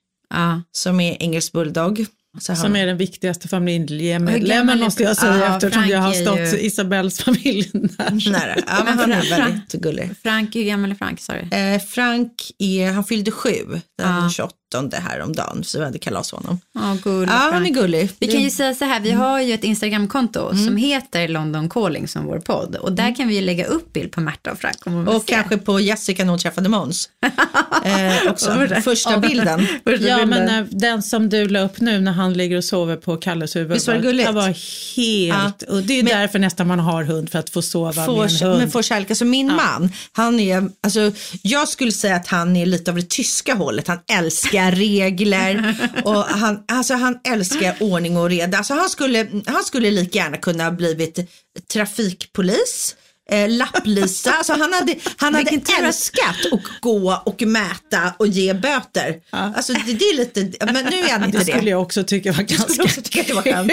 [0.72, 2.06] som är engelsk bulldog.
[2.38, 6.60] Som är den viktigaste familjemedlemmen måste jag säga ja, eftersom Frank jag har stått ju...
[6.60, 8.10] Isabells familj nära.
[8.30, 8.56] nära.
[8.66, 10.10] Ja, men han är väldigt gullig.
[10.22, 11.20] Frank, hur gammal är Frank?
[11.20, 11.48] Sorry.
[11.50, 13.50] Eh, Frank är, han fyllde sju
[13.98, 14.30] den ja.
[14.30, 14.54] 28
[14.92, 16.60] häromdagen så vi hade kalas honom.
[16.74, 18.10] Ja, gullig, ja han är gullig.
[18.18, 19.20] Vi kan ju säga så här, vi mm.
[19.20, 20.64] har ju ett Instagramkonto mm.
[20.64, 23.14] som heter London Calling som vår podd och där mm.
[23.14, 25.08] kan vi ju lägga upp bild på Märta och Frank.
[25.08, 25.32] Och se.
[25.32, 27.08] kanske på Jessica när hon träffade Måns.
[27.84, 28.66] eh, också.
[28.84, 29.66] Första bilden.
[29.84, 30.28] Första ja, bilden.
[30.28, 33.56] men när, den som du la upp nu när han ligger och sover på Kalles
[33.56, 33.72] huvud.
[33.72, 34.28] Visst var det gulligt?
[34.28, 34.48] Det var
[34.96, 35.74] helt, ja.
[35.74, 38.30] och det är men, därför nästan man har hund för att få sova får, med
[38.30, 38.58] en hund.
[38.58, 39.56] Men får kärlek, alltså min ja.
[39.56, 43.88] man, han är, alltså jag skulle säga att han är lite av det tyska hållet,
[43.88, 48.58] han älskar regler och han, alltså han älskar ordning och reda.
[48.58, 51.30] Alltså han skulle, han skulle lika gärna kunna ha blivit
[51.72, 52.96] trafikpolis
[53.30, 54.32] eh, lapplisa.
[54.32, 59.20] Alltså han hade, han hade älskat att gå och mäta och ge böter.
[59.30, 59.52] Ja.
[59.56, 61.44] Alltså det, det, är lite, men nu är han inte det.
[61.44, 63.72] Det skulle jag också tycka var ganska också tycka att det var skönt.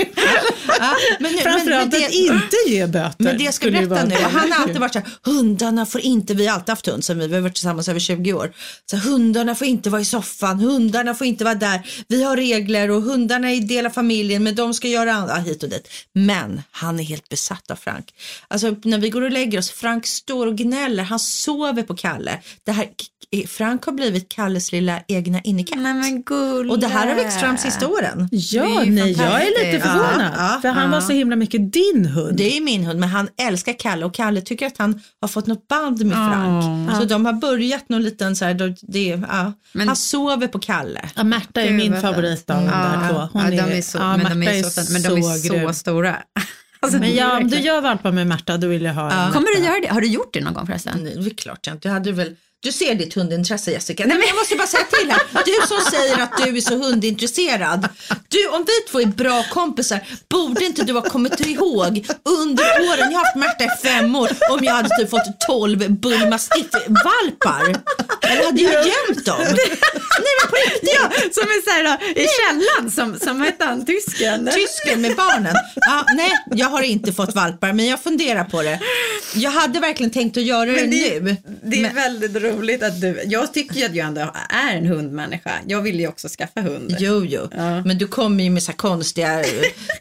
[0.79, 3.15] ja, men Framförallt men, att inte ge böter.
[3.17, 6.33] Men det jag ska berätta nu, han har alltid varit så här, hundarna får inte,
[6.33, 8.53] vi har alltid haft hund sen vi, vi har varit tillsammans över 20 år.
[8.89, 12.37] Så här, hundarna får inte vara i soffan, hundarna får inte vara där, vi har
[12.37, 15.89] regler och hundarna är del av familjen men de ska göra annat hit och dit.
[16.13, 18.13] Men han är helt besatt av Frank.
[18.47, 19.71] Alltså när vi går och lägger lägger oss.
[19.71, 21.03] Frank står och gnäller.
[21.03, 22.39] Han sover på Kalle.
[22.65, 22.87] Det här,
[23.47, 25.79] Frank har blivit Kalles lilla egna innekatt.
[25.79, 28.29] Nej, men och det här har växt fram sista åren.
[28.31, 30.31] Ja, nej, jag är lite förvånad.
[30.37, 30.89] Ja, ja, för han ja.
[30.89, 32.37] var så himla mycket din hund.
[32.37, 35.47] Det är min hund, men han älskar Kalle och Kalle tycker att han har fått
[35.47, 36.97] något band med Frank.
[36.97, 39.53] Så de har börjat någon liten så här, det, ja.
[39.71, 41.09] men, han sover på Kalle.
[41.15, 43.29] Ja, Märta är min favorit av de där två.
[43.33, 46.17] Hon ja, de är så, men, de är så, men de är så stora.
[46.83, 49.33] Alltså, men ja, om du gör valpar med Märta då vill jag ha ja.
[49.33, 49.87] Kommer du göra det?
[49.87, 50.99] Har du gjort det någon gång förresten?
[51.03, 51.87] Nej, det är klart jag inte.
[51.87, 54.05] Jag hade väl Du ser ditt hundintresse Jessica.
[54.05, 55.21] Nej, men jag måste bara säga till här.
[55.45, 57.89] Du som säger att du är så hundintresserad.
[58.27, 59.99] Du, om vi två är bra kompisar,
[60.29, 64.29] borde inte du ha kommit ihåg under åren, jag har haft Märta i fem år,
[64.49, 67.75] om jag hade typ fått 12 bullmastiff-valpar?
[68.21, 69.37] Eller hade jag gömt dem?
[70.23, 70.89] Nej men på riktigt.
[70.93, 74.49] Ja, som är så här då, i källan, som, som hette han, tysken?
[74.53, 75.55] Tysken med barnen.
[75.75, 78.79] Ja, nej, jag har inte fått valpar, men jag funderar på det.
[79.35, 81.37] Jag hade verkligen tänkt att göra det, det nu.
[81.63, 82.52] Det är men, väldigt roligt
[82.83, 85.51] att du, jag tycker ju att jag ändå är en hundmänniska.
[85.67, 86.95] Jag vill ju också skaffa hund.
[86.99, 87.83] Jo, jo, Ja.
[87.85, 89.43] men du kommer ju med så här konstiga...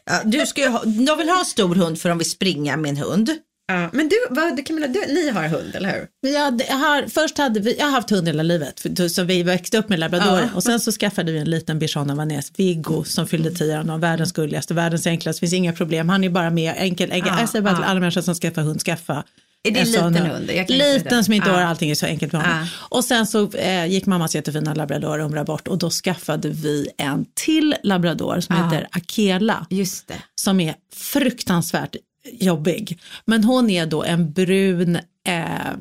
[0.04, 2.76] ja, du ska ju ha, jag vill ha en stor hund för de vill springa
[2.76, 3.30] med en hund.
[3.66, 6.30] Ja, men du, vad, Camilla, du, ni har hund, eller hur?
[6.30, 6.42] Jag,
[6.76, 9.88] har, först hade vi, jag har haft hund hela livet, för- så vi växte upp
[9.88, 10.50] med labradorer.
[10.54, 13.82] Och sen så skaffade vi en liten bichon av Vaness, Viggo, som fyllde tio.
[13.82, 16.08] Var världens gulligaste, världens enklaste, finns inga problem.
[16.08, 17.32] Han är bara med, enkel, enkel.
[17.34, 17.90] Ja, jag säger bara till ja.
[17.90, 19.24] alla människor som skaffar hund, skaffa.
[19.64, 20.46] Är det en sån liten hund?
[20.48, 21.25] Kan inte Liten det.
[21.25, 21.55] som inte Ja.
[21.55, 22.59] har allting är så enkelt med honom.
[22.59, 22.66] Ja.
[22.96, 27.27] Och sen så eh, gick mammas jättefina labrador umra bort och då skaffade vi en
[27.35, 28.64] till labrador som Ja.
[28.64, 30.22] heter Akela Just det.
[30.35, 31.96] som är fruktansvärt
[32.33, 33.01] jobbig.
[33.25, 34.96] Men hon är då en brun
[35.27, 35.72] eh, eh,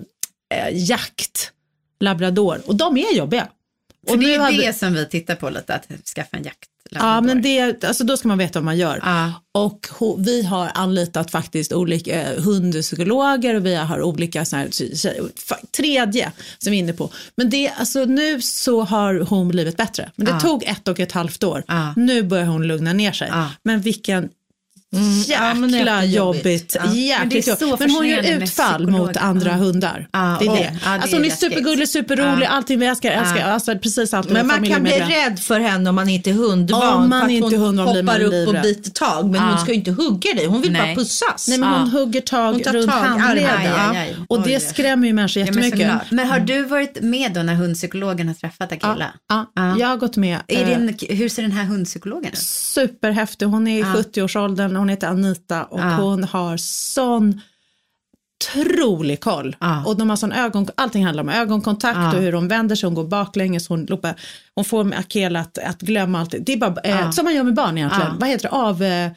[0.74, 3.48] jaktlabrador och de är jobbiga.
[4.08, 6.70] För Och det är hade- det som vi tittar på lite, att skaffa en jakt.
[6.96, 9.00] Ja, men det, alltså då ska man veta vad man gör.
[9.04, 9.34] Ja.
[9.54, 14.70] Och vi har anlitat faktiskt olika eh, hundpsykologer och vi har olika såna här,
[15.78, 17.10] tredje som vi är inne på.
[17.36, 20.12] Men det, alltså, nu så har hon blivit bättre.
[20.16, 20.40] Men det Ja.
[20.40, 21.64] tog ett och ett halvt år.
[21.68, 21.94] Ja.
[21.96, 23.32] Nu börjar hon lugna ner sig.
[23.64, 24.30] Men vilken
[24.94, 26.46] jäkla jättejobbigt.
[26.46, 26.76] jobbigt.
[26.76, 26.82] Ja.
[26.86, 27.80] Men det är Jäkligt så jobbigt.
[27.80, 29.56] Men hon gör utfall mot andra Ja.
[29.58, 30.08] hundar.
[30.12, 30.60] Ja, det är det.
[30.84, 32.50] ja, det alltså hon är supergullig, superrolig, Ja.
[32.50, 33.12] allting vi älskar.
[33.12, 34.30] älskar alltså precis allt.
[34.30, 37.04] Men man kan bli rädd för henne om man inte är hundvan.
[37.04, 39.30] Om man inte hon hundvan blir man hoppar upp och biter tag.
[39.30, 39.48] Men Ja.
[39.50, 40.82] hon ska ju inte hugga dig, hon vill Nej.
[40.82, 41.48] bara pussas.
[41.48, 43.74] Nej, men hon hugger tag Hon tar runt handleden.
[44.28, 46.12] Och det skrämmer ju människor Ja, men, jättemycket.
[46.12, 49.14] men har du varit med då när hundpsykologen har träffat Akilla?
[49.30, 49.76] Ja, Ja.
[49.80, 50.38] jag har gått med.
[50.48, 50.68] Eh,
[51.10, 52.38] hur ser den här hundpsykologen ut?
[52.38, 53.46] Superhäftig.
[53.46, 53.86] Hon är i Ja.
[53.94, 55.96] 70-årsåldern, hon heter Anita och Ja.
[55.96, 57.42] hon har sån
[58.44, 59.56] otrolig koll.
[59.60, 59.84] Ja.
[59.86, 62.16] Och de har sån ögon, allting handlar om ögonkontakt Ja.
[62.16, 64.16] och hur hon vänder sig, hon går baklänges, hon, loppar,
[64.56, 66.36] hon får Akela att, att glömma allt.
[66.40, 68.18] Det är bara, eh, som man gör med barn egentligen.
[68.20, 68.56] Vad heter det?
[68.56, 69.12] Av, eh,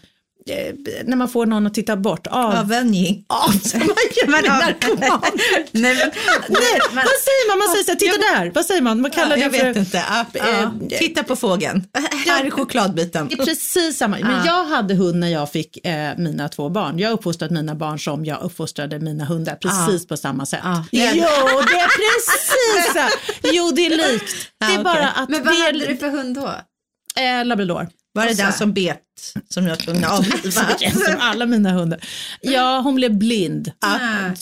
[1.05, 2.27] när man får någon att titta bort.
[2.27, 3.25] Av, Avvänjning.
[3.29, 5.31] av som man gör med narkomaner.
[5.73, 6.11] Nej, men,
[6.49, 7.59] Nej, vad säger man?
[7.59, 8.53] Man säger så här, titta där.
[8.55, 9.01] Vad säger man?
[9.01, 9.67] Man kallar jag det för...
[9.67, 10.05] vet inte.
[10.09, 11.85] Ja, Eh, Titta på fågeln.
[12.27, 13.29] Här är chokladbiten.
[13.29, 14.19] Det är precis samma.
[14.19, 16.99] Men jag hade hund när jag fick eh, mina två barn.
[16.99, 19.55] Jag har uppfostrat mina barn som jag uppfostrade mina hundar.
[19.55, 20.61] Precis på samma sätt.
[20.63, 20.85] Ja.
[20.91, 21.01] Jo,
[21.69, 23.19] det är precis så.
[23.43, 24.33] Jo, det är likt.
[24.61, 26.47] Det är Ja, bara att men vad det hade du för hund då?
[27.23, 27.89] eh, labrador.
[28.15, 29.01] Var det den som bet
[29.49, 30.69] som jag tvungen att avliva?
[30.93, 32.01] Som alla mina hundar.
[32.41, 33.73] Ja, hon blev blind.
[33.81, 33.99] Ah.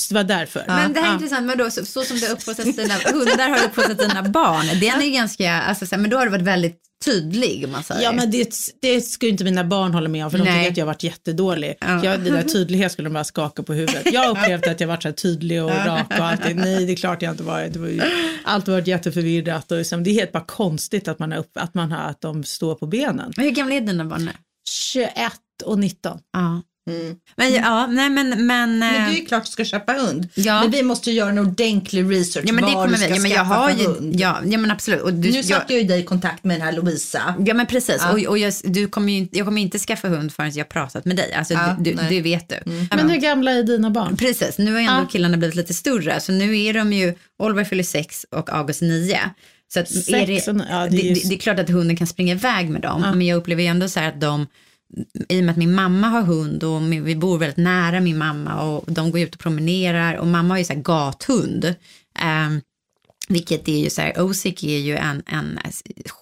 [0.09, 0.65] Det var därför.
[0.67, 1.15] Men det här är Ja.
[1.15, 4.23] intressant, men då, så, så som du har uppfostrat dina hundar har du uppfostrat dina
[4.23, 4.67] barn.
[4.81, 8.03] Den är ganska, alltså, så här, men då har du varit väldigt tydlig man säger.
[8.03, 10.59] Ja men det, det skulle inte mina barn hålla med om för de Nej.
[10.59, 11.75] tycker att jag har varit jättedålig.
[11.81, 12.05] Ja.
[12.05, 14.13] Jag, det där tydlighet skulle de bara skaka på huvudet.
[14.13, 16.57] Jag upplevde att jag varit så här tydlig och rak och alltid.
[16.57, 17.77] Nej det är klart jag inte varit.
[17.77, 18.01] Var ju,
[18.45, 21.51] allt har varit jätteförvirrat och liksom, det är helt bara konstigt att man har, upp,
[21.55, 23.33] att man har att de står på benen.
[23.37, 24.33] Men hur gamla är dina barn nu?
[24.69, 25.33] 21
[25.65, 26.19] och 19.
[26.33, 26.63] Ja.
[26.91, 27.17] Mm.
[27.37, 30.29] Men ja, nej men, men, Men eh, det är ju klart du ska köpa hund.
[30.35, 30.61] Ja.
[30.63, 33.21] Men vi måste göra en ordentlig research ja men det var du vi, ska ja,
[33.21, 34.21] men jag skaffa har ju, hund.
[34.21, 35.01] ja, ja men absolut.
[35.03, 37.35] Och du, Nu satte jag ju dig i kontakt med den här Lovisa.
[37.47, 38.13] Ja men precis, Ja.
[38.13, 41.05] och, och jag, du kommer ju, inte- jag kommer inte skaffa hund förrän jag pratat
[41.05, 41.33] med dig.
[41.33, 42.71] Alltså, Ja, du, det vet du.
[42.97, 44.17] Men hur gamla är dina barn?
[44.17, 45.07] Precis, nu har ändå Ja.
[45.13, 46.21] killarna blivit lite större.
[46.21, 49.21] Så nu är de ju, Oliver fyller sex och August nio.
[49.75, 51.69] Så att Sex är det, och ja, det är ju- det, det är klart att
[51.71, 53.01] hunden kan springa iväg med dem.
[53.01, 54.47] Men jag upplever ju ändå så här att de,
[55.29, 58.63] i och med att min mamma har hund och vi bor väldigt nära min mamma
[58.63, 61.75] och de går ut och promenerar och mamma har ju så här gathund.
[62.25, 62.61] Um,
[63.29, 65.59] vilket är ju så här, Osik är ju en, en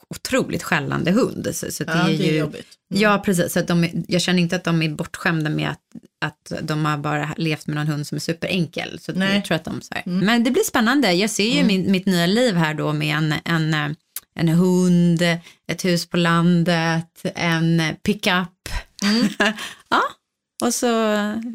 [0.09, 1.49] otroligt skällande hund.
[1.53, 2.67] Så, så det Ja, är det är ju, jobbigt.
[2.89, 3.53] Ja, precis.
[3.53, 5.81] Så att de, jag känner inte att de är bortskämda med att,
[6.21, 8.99] att de har bara levt med någon hund som är superenkel.
[9.01, 9.35] Så Nej.
[9.35, 10.03] jag tror att de så här.
[10.07, 11.13] Men det blir spännande.
[11.13, 13.97] Jag ser ju min, mitt nya liv här då med en, en, eh,
[14.35, 15.23] en hund,
[15.67, 18.49] ett hus på landet, en pickup.
[19.91, 20.03] ja,
[20.63, 20.87] och så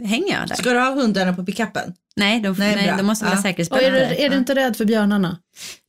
[0.04, 0.56] hänger jag där.
[0.56, 1.94] Ska du ha hundarna på pickupen?
[2.16, 3.66] Nej, de, Nej, nej, de måste vara Ja.
[3.70, 5.40] Och är, är du inte rädd för björnarna?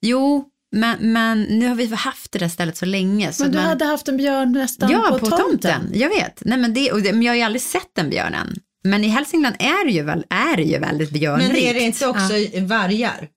[0.01, 3.33] Jo, men, men nu har vi haft det där stället så länge.
[3.33, 5.90] Så Men du man, hade haft en björn nästan Ja, på, tomten.
[5.95, 6.42] Jag vet.
[6.45, 8.57] Nej, men, det, och det, men jag har ju aldrig sett den björnen.
[8.85, 11.53] Men i Hälsingland är det ju, väl, är det ju väldigt björnrikt.
[11.53, 13.29] Men är det inte också vargar?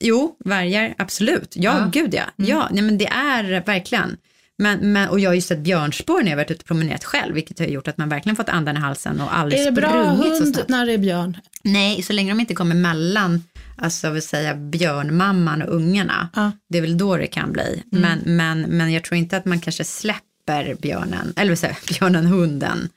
[0.00, 1.52] Jo, vargar, absolut.
[1.56, 1.78] Ja, Ja.
[1.78, 1.90] Mm.
[1.90, 2.24] gud ja.
[2.36, 4.16] Ja, nej, men det är verkligen.
[4.60, 7.34] Men, men, och jag har ju sett björnspår när jag varit ute och promenerat själv,
[7.34, 9.88] vilket har gjort att man verkligen fått andan i halsen och aldrig Är det bra
[9.88, 10.68] sprungit så hund snabbt.
[10.68, 11.36] när det är björn?
[11.62, 13.44] Nej, så länge de inte kommer mellan,
[13.76, 16.28] alltså vill säga björnmamman och ungarna.
[16.34, 16.52] Ja.
[16.68, 17.82] Det är väl då det kan bli.
[17.92, 18.02] Mm.
[18.02, 22.26] Men, men, men jag tror inte att man kanske släpper björnen, eller vill säga björnen,
[22.26, 22.88] hunden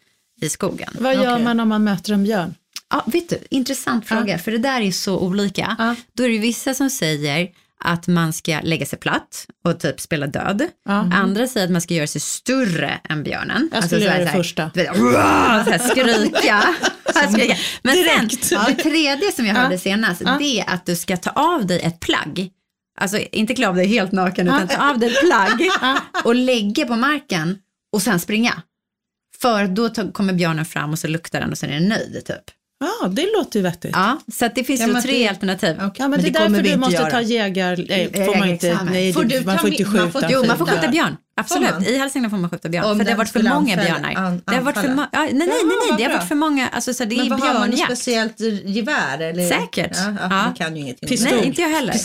[0.41, 0.89] i skogen.
[0.99, 1.43] Vad gör Okej.
[1.43, 2.56] man om man möter en björn?
[2.89, 5.76] Ja, vet du, intressant fråga, för det där är så olika.
[5.80, 5.95] Ja.
[6.13, 7.49] Då är det vissa som säger
[7.83, 10.67] att man ska lägga sig platt och typ spela död.
[10.85, 10.93] Ja.
[11.13, 13.69] Andra säger att man ska göra sig större än björnen.
[13.73, 14.71] Jag skulle så här- göra det här- första.
[14.73, 16.75] vet, så här, skrika.
[17.31, 17.55] Skrika.
[17.83, 18.43] Men Direkt.
[18.45, 19.61] sen, det tredje som jag Ja.
[19.61, 22.49] hörde senast, det är att du ska ta av dig ett plagg.
[23.01, 25.69] Alltså inte klä av dig helt naken, utan ta av dig ett plagg
[26.23, 27.57] och lägga på marken
[27.93, 28.61] och sen springa.
[29.41, 32.43] För då kommer björnen fram och så luktar den och sen är den nöjd typ.
[33.01, 33.91] Ja, det låter ju vettigt.
[33.93, 35.75] Ja, så att det finns Ja, ju men tre det- alternativ.
[35.75, 37.09] Okej, Ja, men, det är kommer därför vi du måste göra.
[37.09, 37.85] ta jägar...
[37.89, 40.19] Nej, får man inte, nej, Får du, man får inte min- man skjuta.
[40.27, 41.05] får- Jo, man får skjuta björn.
[41.05, 41.17] Man?
[41.35, 41.87] Absolut.
[41.87, 42.85] I Hälsingland får man skjuta björn.
[42.85, 44.13] Om för det har varit för många björnar.
[44.15, 45.47] an- det har varit för ja, nej, nej, nej,
[45.89, 46.67] nej, det har varit för många.
[46.69, 47.91] Alltså, så det är Men vad har man, ett björnjakt.
[47.91, 49.19] speciellt gevär?
[49.21, 49.49] Eller?
[49.49, 49.91] Säkert.
[49.95, 50.45] Ja, ja, Ja.
[50.47, 51.09] Jag kan ju ingenting.
[51.09, 51.37] Pistol.
[51.37, 51.95] Nej, inte jag heller.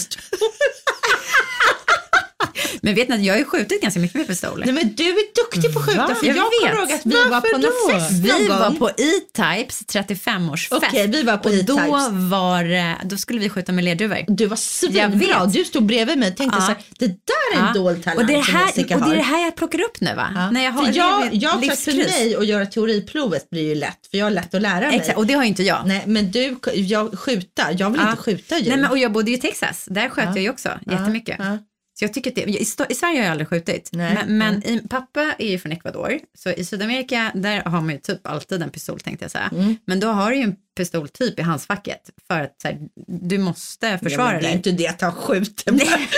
[2.83, 4.63] Men vet ni att jag har ju skjutit ganska mycket med pistol.
[4.65, 6.07] Nej, men du är duktig på att skjuta.
[6.07, 6.15] Va?
[6.15, 7.93] För Jag jag, kommer ihåg att vi Varför var på någon då?
[7.93, 8.77] fest någon Vi var gång.
[8.79, 10.77] på E-Types 35-årsfest.
[10.89, 12.31] Okej, vi var på och då, E-Types.
[12.31, 14.25] var, det- då skulle vi skjuta med lerduvor.
[14.29, 15.47] Du var svinbra.
[15.47, 16.67] Du stod bredvid mig och tänkte Ja.
[16.67, 17.73] så här, det där är en Ja.
[17.81, 19.13] dold talang och det, är som här, Jessica och det har.
[19.13, 20.31] är det här jag plockar upp nu va?
[20.35, 20.51] Ja.
[20.51, 24.19] När jag har för jag, jag för mig att göra teoriprovet blir ju lätt, för
[24.19, 24.97] jag har lätt att lära mig.
[24.97, 25.83] Exakt, och det har ju inte jag.
[25.87, 28.69] Nej, men du, jag skjuta, jag vill inte skjuta djur.
[28.71, 30.31] Nej, men, och jag bodde ju i Texas, där sköt Ja.
[30.35, 31.37] jag ju också jättemycket.
[31.39, 31.59] Ja.
[31.99, 34.81] Så jag tycker att det, i, Sverige har jag aldrig skjutit, Nej, men, men i,
[34.89, 38.71] pappa är ju från Ecuador, så i Sydamerika där har man ju typ alltid en
[38.71, 39.51] pistol tänkte jag säga.
[39.53, 39.77] Mm.
[39.85, 43.39] Men då har du ju en pistol typ i handskfacket för att så här, du
[43.39, 44.53] måste försvara men det är dig.
[44.57, 45.73] inte det att han skjuter.
[45.73, 46.09] Nej,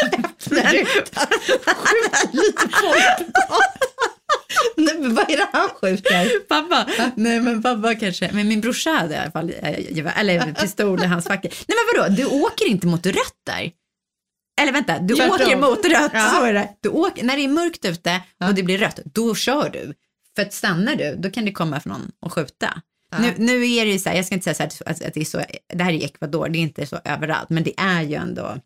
[0.50, 0.74] men,
[2.32, 3.28] lite folk.
[4.76, 6.40] Nej, men vad är det han skjuter?
[6.48, 11.02] pappa, nej men pappa kanske, men min brorsa hade i alla fall eh, eller pistol
[11.02, 11.64] i handskfacket.
[11.68, 13.72] Nej men vadå, du åker inte mot rött där?
[14.60, 15.34] Eller vänta, du Tvärtom.
[15.34, 16.30] åker mot rött, Ja.
[16.38, 16.68] så är det.
[16.80, 19.94] Du åker, när det är mörkt ute och det blir rött, då kör du.
[20.36, 22.82] För att stannar du, då kan det komma från någon och skjuta.
[23.18, 25.14] Nu, nu är det ju så här, jag ska inte säga så här att, att
[25.14, 25.42] det är så,
[25.74, 28.56] det här är Ecuador, det är inte så överallt, men det är ju ändå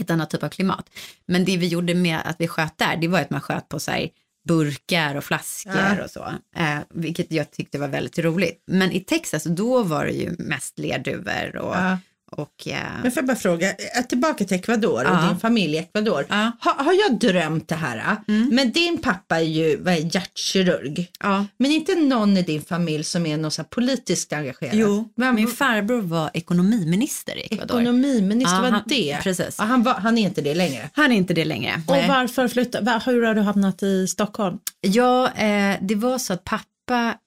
[0.00, 0.90] ett annat typ av klimat.
[1.26, 3.80] Men det vi gjorde med att vi sköt där, det var att man sköt på
[3.80, 4.08] så här
[4.48, 6.04] burkar och flaskor Ja.
[6.04, 6.24] och så,
[6.56, 8.62] eh, vilket jag tyckte var väldigt roligt.
[8.66, 11.98] Men i Texas, då var det ju mest lerduvor och, Ja.
[12.32, 15.28] Och eh, Men får jag bara fråga, eh, tillbaka till Ecuador och Ja.
[15.28, 16.26] din familj i Ecuador.
[16.28, 16.34] Ja.
[16.34, 16.52] Mm.
[16.60, 18.16] Ha, har jag drömt det här?
[18.50, 21.10] Men din pappa är ju vad är, hjärtkirurg.
[21.22, 21.46] ja.
[21.56, 24.74] Men inte någon i din familj som är någon så politiskt engagerad?
[24.74, 27.80] Jo, Vem, min farbror var ekonomiminister i Ecuador.
[27.80, 29.18] Ekonomiminister, Ja, var han- det?
[29.22, 29.56] precis.
[29.58, 30.90] Ja, han, var, han är inte det längre.
[30.94, 31.82] Han är inte det längre.
[31.86, 34.58] Och varför flytta, va- hur har du hamnat i Stockholm?
[34.80, 36.64] Ja, eh, det var så att pappa,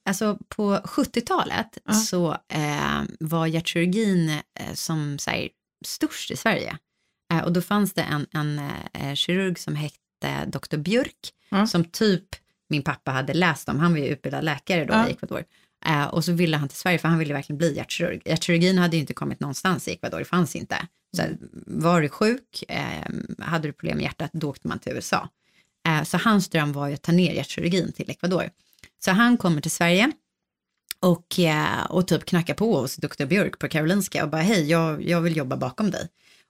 [0.04, 1.92] alltså på 70-talet Ja.
[1.92, 5.48] så eh, var hjärtkirurgin eh, som så här,
[5.84, 6.78] störst i Sverige.
[7.32, 8.60] Eh, och då fanns det en, en
[8.94, 10.76] eh, kirurg som hette Dr.
[10.76, 11.66] Björk, Ja.
[11.66, 12.24] som typ
[12.68, 13.78] min pappa hade läst om.
[13.78, 15.08] Han var ju utbildad läkare då Ja.
[15.08, 15.44] i Ecuador.
[15.86, 18.22] Eh, och så ville han till Sverige för han ville verkligen bli hjärtkirurg.
[18.24, 20.86] Hjärtkirurgin hade ju inte kommit någonstans i Ecuador, det fanns inte.
[21.16, 24.92] Så här, var du sjuk, eh, hade du problem med hjärtat, då åkte man till
[24.92, 25.28] USA.
[25.88, 28.50] Eh, Så hans dröm var ju att ta ner hjärtkirurgin till Ecuador.
[29.06, 30.12] Så han kommer till Sverige
[31.00, 33.24] och, eh, och typ knackar på hos Dr.
[33.24, 36.08] Björk på Karolinska och bara hej, jag, jag vill jobba bakom dig.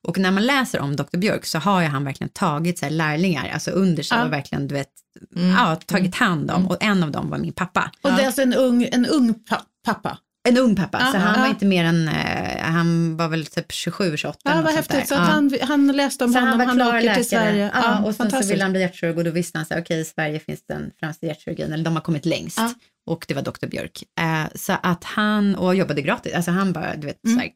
[0.09, 1.17] Och när man läser om Dr.
[1.17, 4.25] Björk så har ju han verkligen tagit så här lärlingar, alltså under sig Ja.
[4.25, 4.89] och verkligen, du vet,
[5.37, 5.51] Mm.
[5.51, 6.67] ja, tagit hand om.
[6.67, 7.91] Och en av dem var min pappa.
[8.03, 10.19] Och det är alltså en ung, en ung pa- pappa?
[10.49, 11.41] En ung pappa, Ja, så han ja.
[11.43, 14.39] var inte mer än, eh, han var väl typ 27, 28.
[14.45, 15.09] Ja, vad häftigt.
[15.09, 15.25] Så att Ja.
[15.27, 17.25] han, han läste om Så honom, han, klar åker till läkare.
[17.25, 17.71] Sverige.
[17.75, 20.05] Ja, och sen så ville han bli hjärtkirurg och då visste han så okej i
[20.05, 22.59] Sverige finns den främsta hjärtkirurgin, eller de har kommit längst.
[22.59, 22.75] Ja.
[23.07, 23.67] Och det var Dr.
[23.67, 24.03] Björk.
[24.21, 27.51] Eh, så att han, och jobbade gratis, alltså han bara, du vet, Mm.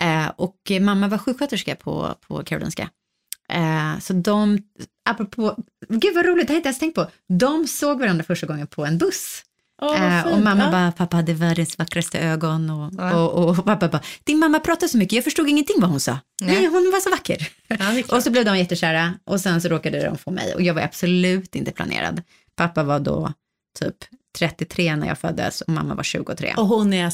[0.00, 2.88] Eh, och mamma var sjuksköterska på, på Karolinska.
[3.52, 4.58] Eh, så de,
[5.08, 5.56] apropå,
[5.88, 7.06] gud vad roligt, det har jag inte ens tänkt på.
[7.28, 9.42] De såg varandra första gången på en buss.
[9.78, 10.70] Vad Eh, och mamma Ja.
[10.70, 12.70] bara, pappa hade världens vackraste ögon.
[12.70, 13.14] Och, Ja.
[13.14, 16.18] och, och, pappa bara, din mamma pratar så mycket, jag förstod ingenting vad hon sa.
[16.40, 16.54] Nej.
[16.54, 17.48] Nej, hon var så vacker.
[17.68, 18.16] Ja.
[18.16, 20.82] Och så blev de jättekära och sen så råkade de få mig och jag var
[20.82, 22.22] absolut inte planerad.
[22.56, 23.32] Pappa var då
[23.78, 23.94] typ
[24.38, 26.54] 33 när jag föddes och mamma var 23.
[26.56, 27.10] Och hon är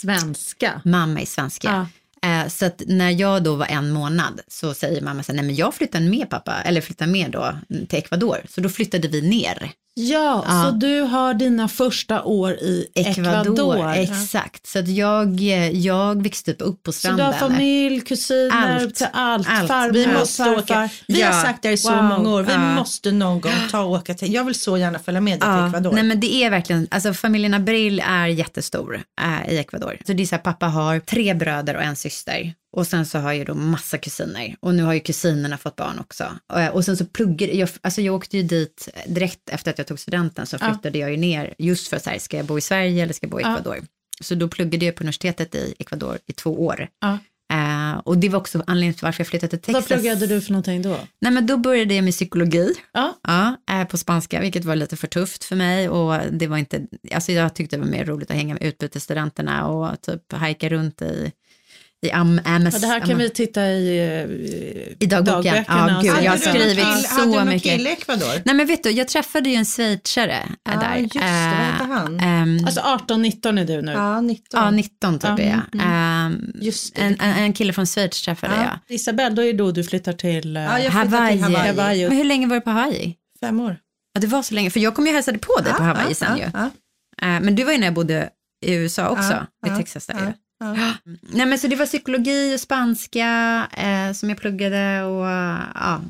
[0.00, 0.80] svenska.
[0.84, 1.88] Mamma är svenska.
[2.22, 5.46] Eh, så att när jag då var en månad så säger mamma så här, nej
[5.46, 8.38] men jag flyttar med pappa, eller flyttar med då till Ecuador.
[8.48, 10.62] Så då flyttade vi ner Ja, Ja.
[10.64, 13.92] så du har dina första år i Ecuador.
[13.92, 15.40] Exakt, så att jag,
[15.72, 17.26] jag växte upp, upp på Så stranden.
[17.26, 19.02] du har familj, kusiner, Allt.
[19.02, 19.48] allt, allt.
[19.48, 19.68] Allt.
[19.68, 20.58] farmor, Vi måste farfar.
[20.58, 20.88] åka.
[21.08, 21.26] Vi Ja.
[21.26, 22.02] har sagt det i så Wow.
[22.04, 22.42] många år.
[22.42, 22.58] Vi Ja.
[22.74, 24.32] måste någon gång ta och åka till.
[24.34, 25.92] Jag vill så gärna följa med dig till Ecuador.
[25.92, 29.98] nej men det är verkligen, alltså familjen Abril är jättestor äh, i Ecuador.
[30.06, 32.54] Så det är så här, pappa har tre bröder och en syster.
[32.76, 34.56] Och sen så har jag då massa kusiner.
[34.60, 36.24] Och nu har ju kusinerna fått barn också.
[36.52, 39.86] Och, och sen så pluggade jag, alltså jag åkte ju dit direkt efter att jag
[39.86, 40.66] tog studenten så Ja.
[40.72, 43.24] flyttade jag ju ner just för så här, ska jag bo i Sverige eller ska
[43.26, 43.52] jag bo i Ja.
[43.58, 43.78] Ecuador?
[44.20, 46.88] Så då pluggade jag på universitetet i Ecuador i två år.
[47.00, 47.18] Ja.
[47.52, 50.00] Eh, och det var också anledningen till varför jag flyttade till Vad Texas.
[50.02, 50.96] pluggade du för någonting då?
[51.20, 52.74] Nej men då började jag med psykologi.
[52.92, 53.18] Ja.
[53.22, 56.86] Ja, eh, på spanska, vilket var lite för tufft för mig och det var inte,
[57.14, 61.02] alltså jag tyckte det var mer roligt att hänga med utbytesstudenterna och typ hajka runt
[61.02, 61.32] i,
[62.06, 62.74] i Am Ames.
[62.74, 64.30] Ja, det här kan Am- vi titta i, eh,
[65.00, 65.24] I dagboken.
[65.44, 67.72] dagböckerna Ja, gud, jag har Hade du någon skrivit kill- så Hade du någon mycket.
[67.72, 68.42] kille i Ecuador?
[68.44, 70.96] Nej men vet du, jag träffade ju en schweizare eh, Ja, där.
[70.96, 71.18] just det.
[71.20, 72.20] Vad hette han?
[72.20, 73.92] ehm, Alltså 18-19 är du nu.
[73.92, 74.60] Ja, 19.
[74.62, 75.82] ja, 19 typ Ja, är jag.
[75.82, 77.02] Ehm, Just det.
[77.02, 78.62] en, en, en kille från Schweiz träffade Ja.
[78.88, 78.94] jag.
[78.94, 80.56] Isabelle, då är det då du flyttar till...
[80.56, 81.32] eh, Ja, jag Hawaii.
[81.32, 81.68] till Hawaii.
[81.68, 82.08] Hawaii.
[82.08, 83.14] Men hur länge var du på Hawaii?
[83.40, 83.76] Fem år.
[84.14, 86.14] Ja, det var så länge, för jag kom ju och hälsade på dig på Hawaii
[86.14, 87.26] sen ja, ju.
[87.28, 88.28] Eh, men du var ju när jag bodde
[88.66, 90.32] i USA också, i Texas där ju.
[90.58, 90.94] Ja.
[91.20, 93.28] Nej men så det var psykologi och spanska
[93.76, 95.26] eh, som jag pluggade och
[95.74, 96.00] ja,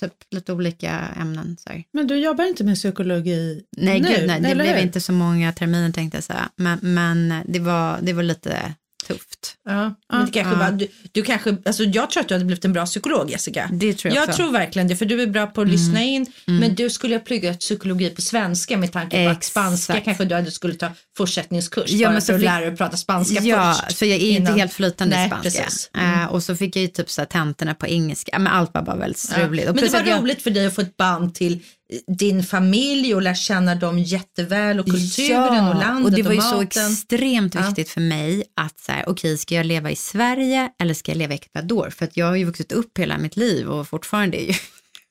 [0.00, 0.90] typ lite olika
[1.20, 1.56] ämnen.
[1.58, 1.84] Så här.
[1.92, 4.08] Men du jobbar inte med psykologi Nej nu?
[4.08, 4.82] gud nej, det blev hur?
[4.82, 6.48] inte så många terminer tänkte jag säga.
[6.56, 8.74] Men, men det, var, det var lite
[9.06, 9.54] tufft.
[9.64, 10.58] Ja, men det kanske Ja.
[10.58, 13.68] bara, du, du kanske, alltså jag tror att du hade blivit en bra psykolog Jessica.
[13.72, 14.36] Det tror jag, Jag också.
[14.42, 16.26] tror verkligen det, för du är bra på att lyssna in.
[16.44, 19.44] Men du skulle ha pluggat psykologi på svenska med tanke på att Exakt.
[19.46, 22.60] spanska kanske du hade skulle ta fortsättningskurs Ja, bara men för så att fick- lära
[22.60, 23.98] dig att prata spanska Ja, först.
[23.98, 26.00] för jag är inte innan- helt flytande i spanska.
[26.02, 28.38] Eh, och så fick jag ju typ så här tentorna på engelska.
[28.38, 29.66] Men allt var bara väldigt struligt.
[29.66, 31.60] Men det var att jag- roligt för dig att få ett band till
[32.06, 36.40] din familj och lära känna dem jätteväl och kulturen och landet och det var ju
[36.40, 36.62] så maten.
[36.92, 37.60] extremt Ja.
[37.66, 41.18] viktigt för mig att så här, okej, ska jag leva i Sverige eller ska jag
[41.18, 41.90] leva i Ecuador?
[41.90, 44.54] För att jag har ju vuxit upp hela mitt liv och fortfarande är ju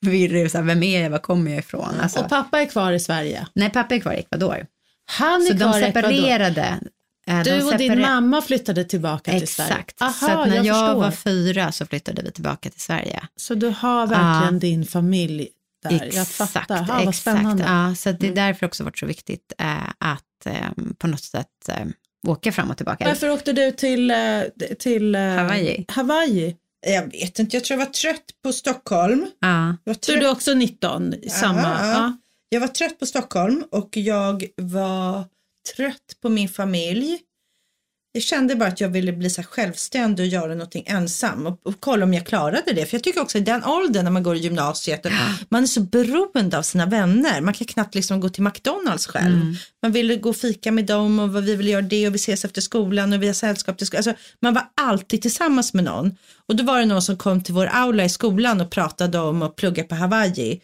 [0.10, 1.94] virrig, så här, vem är jag, var kommer jag ifrån?
[2.02, 3.46] Alltså, Och pappa är kvar i Sverige.
[3.54, 4.66] nej, pappa är kvar i Ecuador.
[5.06, 6.08] Han är Så de kvar i Ecuador.
[6.10, 6.80] separerade.
[7.28, 9.70] Eh, de Du och din mamma flyttade tillbaka till Sverige.
[9.88, 9.98] Exakt.
[9.98, 10.94] Så att när jag, förstår.
[11.00, 13.22] var fyra så flyttade vi tillbaka till Sverige.
[13.36, 14.60] Så du har verkligen Ja.
[14.60, 15.48] din familj
[15.88, 16.04] där.
[16.12, 16.78] jag Exakt, fattar.
[16.78, 17.18] Ha, vad exakt.
[17.18, 17.64] spännande.
[17.64, 21.68] Ja, så det är därför också varit så viktigt eh, att eh, på något sätt
[21.68, 21.86] eh,
[22.28, 23.04] åka fram och tillbaka.
[23.04, 24.42] Varför åkte du till, eh,
[24.78, 25.84] till eh, Hawaii.
[25.88, 26.56] Hawaii?
[26.86, 29.26] Jag vet inte, jag tror jag var trött på Stockholm.
[29.40, 29.76] Ja.
[29.84, 31.14] Jag var trött, du är också 19?
[31.28, 31.62] Samma?
[31.62, 31.92] ja.
[31.92, 32.16] Ja.
[32.48, 35.24] jag var trött på Stockholm och jag var
[35.76, 37.18] trött på min familj.
[38.16, 41.74] Jag kände bara att jag ville bli så självständig och göra någonting ensam och, och
[41.80, 42.86] kolla om jag klarade det.
[42.86, 45.06] För jag tycker också i den åldern när man går i gymnasiet,
[45.48, 47.40] man är så beroende av sina vänner.
[47.40, 49.34] Man kan knappt liksom gå till McDonalds själv.
[49.34, 49.56] Mm.
[49.82, 52.16] Man ville gå och fika med dem och vad vi vill göra det och vi
[52.16, 53.98] ses efter skolan och vi har sällskap till skolan.
[54.06, 56.16] Alltså, man var alltid tillsammans med någon.
[56.48, 59.42] Och då var det någon som kom till vår aula i skolan och pratade om
[59.42, 60.60] att plugga på Hawaii.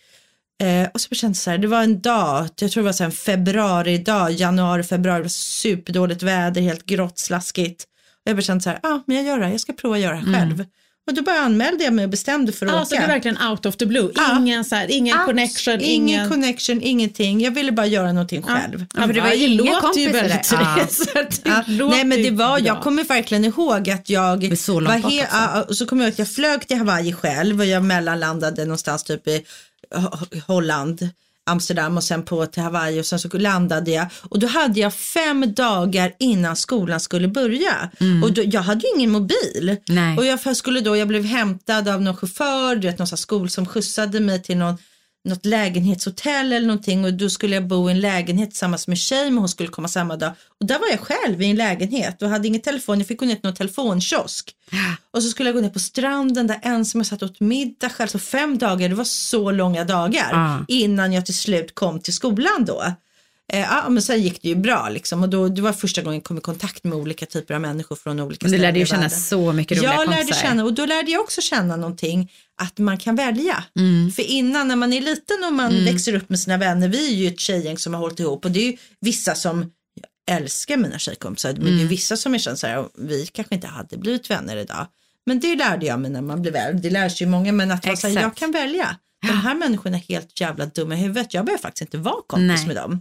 [0.62, 2.92] Eh, och så kändes det så här, det var en dag, jag tror det var
[2.92, 7.84] så en februari-dag, januari, februari, det var superdåligt väder, helt grått, slaskigt.
[8.24, 9.72] Och jag bara kände så här, ja ah, men jag gör det, här, jag ska
[9.72, 10.64] prova att göra det här själv.
[11.07, 13.05] Och då bara anmälde jag mig och bestämde för att Alltså det åka.
[13.05, 14.11] är verkligen out of the blue.
[14.14, 14.38] Ja.
[14.38, 16.28] Ingen, så här, ingen Abs- connection, ingen ingen...
[16.30, 17.40] connection, ingenting.
[17.40, 18.86] Jag ville bara göra någonting själv.
[18.94, 20.61] Ja, för det var Hawaii inga låter ju kompisar väldigt där.
[21.14, 21.22] Ja.
[21.44, 24.80] det Ja, låter nej men det ju var, jag kommer verkligen ihåg att jag så
[24.80, 27.66] var he- ja, och så kommer jag ihåg att jag flög till Hawaii själv och
[27.66, 29.42] jag mellanlandade någonstans typ i
[29.94, 31.09] Ho- Holland,
[31.47, 34.07] Amsterdam och sen på till Hawaii och sen så landade jag.
[34.22, 37.90] Och då hade jag fem dagar innan skolan skulle börja.
[38.24, 39.76] Och då, jag hade ju ingen mobil.
[39.88, 40.18] Nej.
[40.18, 43.51] och jag skulle då, jag blev hämtad av någon chaufför, du vet någon sån skol
[43.51, 44.78] som skjutsade mig till någon
[45.25, 48.97] något lägenhetshotell eller någonting och då skulle jag bo i en lägenhet tillsammans med en
[48.97, 50.33] tjej men hon skulle komma samma dag.
[50.61, 53.27] Och där var jag själv i en lägenhet och hade ingen telefon, jag fick gå
[53.27, 54.55] ner till någon telefonkiosk.
[55.11, 58.09] Och så skulle jag gå ner på stranden där ensam jag satt åt middag själv.
[58.09, 60.64] Så fem dagar, det var så långa dagar Ah.
[60.68, 62.83] innan jag till slut kom till skolan då.
[63.53, 66.16] Eh, ja, men sen gick det ju bra liksom och då, det var första gången
[66.16, 68.78] jag kom i kontakt med olika typer av människor från olika Men du ställen lärde
[68.78, 72.32] ju känna så mycket roliga Jag lärde känna och då lärde jag också känna någonting
[72.62, 73.64] att man kan välja.
[73.78, 74.12] Mm.
[74.12, 77.14] För innan när man är liten och man växer upp med sina vänner, vi är
[77.14, 79.70] ju ett tjejgäng som har hållit ihop och det är ju vissa som
[80.26, 81.76] jag älskar mina tjejkompisar, men Mm.
[81.76, 84.86] det är vissa som jag känner så här, vi kanske inte hade blivit vänner idag.
[85.26, 87.70] Men det lärde jag mig när man blev äldre, det lär sig ju många, men
[87.70, 88.14] att här, Exakt.
[88.14, 88.97] jag kan välja.
[89.26, 92.47] De här människorna är helt jävla dumma i huvudet, jag behöver faktiskt inte vara kompis
[92.47, 92.66] Nej.
[92.66, 93.01] med dem.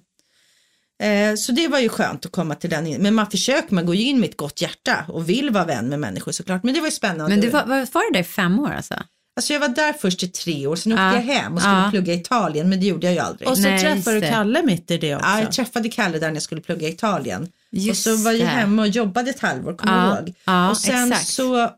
[1.01, 3.85] Eh, Så det var ju skönt att komma till den, in- men man försöker, man
[3.85, 6.73] går ju in med ett gott hjärta och vill vara vän med människor såklart, men
[6.73, 7.29] det var ju spännande.
[7.35, 8.93] Men du var, var, du där i fem år alltså?
[9.35, 11.13] Alltså jag var där först i tre år, sen åkte Ja.
[11.13, 11.87] jag hem och skulle Ja.
[11.91, 13.49] plugga i Italien, men det gjorde jag ju aldrig.
[13.49, 14.27] Och så Nej, träffade du.
[14.27, 15.27] Kalle mitt i det också.
[15.27, 17.47] Ja, jag träffade Kalle där när jag skulle plugga i Italien.
[17.71, 18.45] Just och så var jag det.
[18.45, 20.35] hemma och jobbade ett halvår, kommer Ja, du ihåg?
[20.45, 21.27] ja, och sen exakt.
[21.27, 21.69] så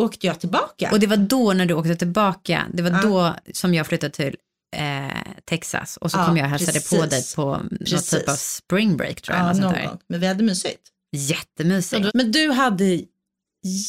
[0.00, 0.88] åkte jag tillbaka.
[0.92, 3.00] Och det var då när du åkte tillbaka, det var Ja.
[3.02, 4.36] då som jag flyttade till
[4.72, 5.06] eh,
[5.44, 7.10] Texas och så Ja, kom jag och hälsade på precis.
[7.34, 8.10] dig på Precis.
[8.10, 9.46] typ av spring break tror jag.
[9.46, 9.86] ja, någon där.
[9.86, 9.98] gång.
[10.08, 10.82] Men vi hade mysigt.
[11.16, 12.10] Jättemysigt.
[12.14, 13.00] Men du hade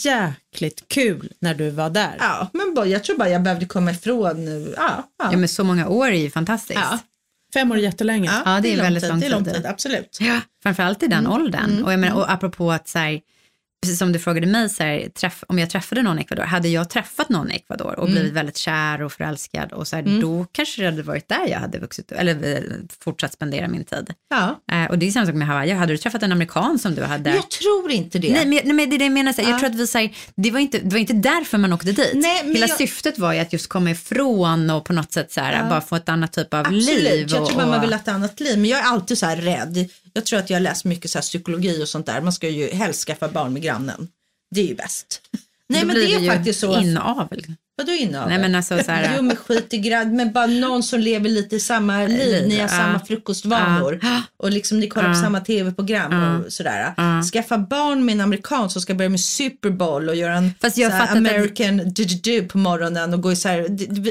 [0.03, 2.15] jäkligt kul när du var där.
[2.19, 4.73] Ja, men bara, jag tror bara jag behövde komma ifrån nu.
[4.77, 5.29] Ja, ja.
[5.31, 6.79] Ja men så många år är ju fantastiskt.
[6.79, 6.99] Ja.
[7.53, 8.31] Fem år är jättelänge.
[8.45, 9.09] Ja, det är lång väldigt tid.
[9.11, 9.53] lång Det är lång tid.
[9.53, 10.17] tid, absolut.
[10.21, 11.83] Ja, framförallt i den åldern.
[11.83, 13.21] Och, jag menar, och apropå att så här,
[13.83, 16.67] precis som du frågade mig, så här, träff, om jag träffade någon i Ecuador, hade
[16.67, 20.45] jag träffat någon i Ecuador och blivit väldigt kär och förälskad och så här, då
[20.51, 22.59] kanske det hade varit där jag hade vuxit, eller eh,
[23.03, 24.13] fortsatt spendera min tid.
[24.29, 24.61] Ja.
[24.71, 27.03] Eh, och det är samma sak med Hawaii, hade du träffat en amerikan som du
[27.03, 27.29] hade?
[27.29, 28.31] Jag tror inte det.
[28.33, 29.87] Nej men, nej, men det är det jag menar, så här, jag tror att vi
[29.87, 32.11] säger, det, var inte, det var inte därför man åkte dit.
[32.13, 35.41] Nej, Hela jag- syftet var ju att just komma ifrån och på något sätt så
[35.41, 37.27] här, bara få ett annat typ av Absolut, liv.
[37.29, 38.59] jag och, tror bara man och- vill ha ett annat liv.
[38.59, 39.89] Men jag är alltid så här rädd.
[40.13, 42.21] Jag tror att jag har läst mycket så här psykologi och sånt där.
[42.21, 44.07] Man ska ju helst skaffa barn med grannen.
[44.51, 45.21] Det är ju bäst.
[45.69, 46.81] Nej men det är ju faktiskt så.
[46.81, 47.55] Inavel.
[47.85, 48.29] Vadå inavel?
[48.29, 51.29] Nej men alltså så här, Jo men skit i gradd, men bara någon som lever
[51.29, 53.99] lite i samma liv, ni har samma frukostvanor
[54.37, 56.93] och liksom ni kollar på samma tv-program och sådär.
[57.31, 60.77] Skaffa barn med en amerikan som ska börja med Super Bowl och göra en Fast
[60.77, 63.65] jag så här American du-du-du på morgonen och gå i så här,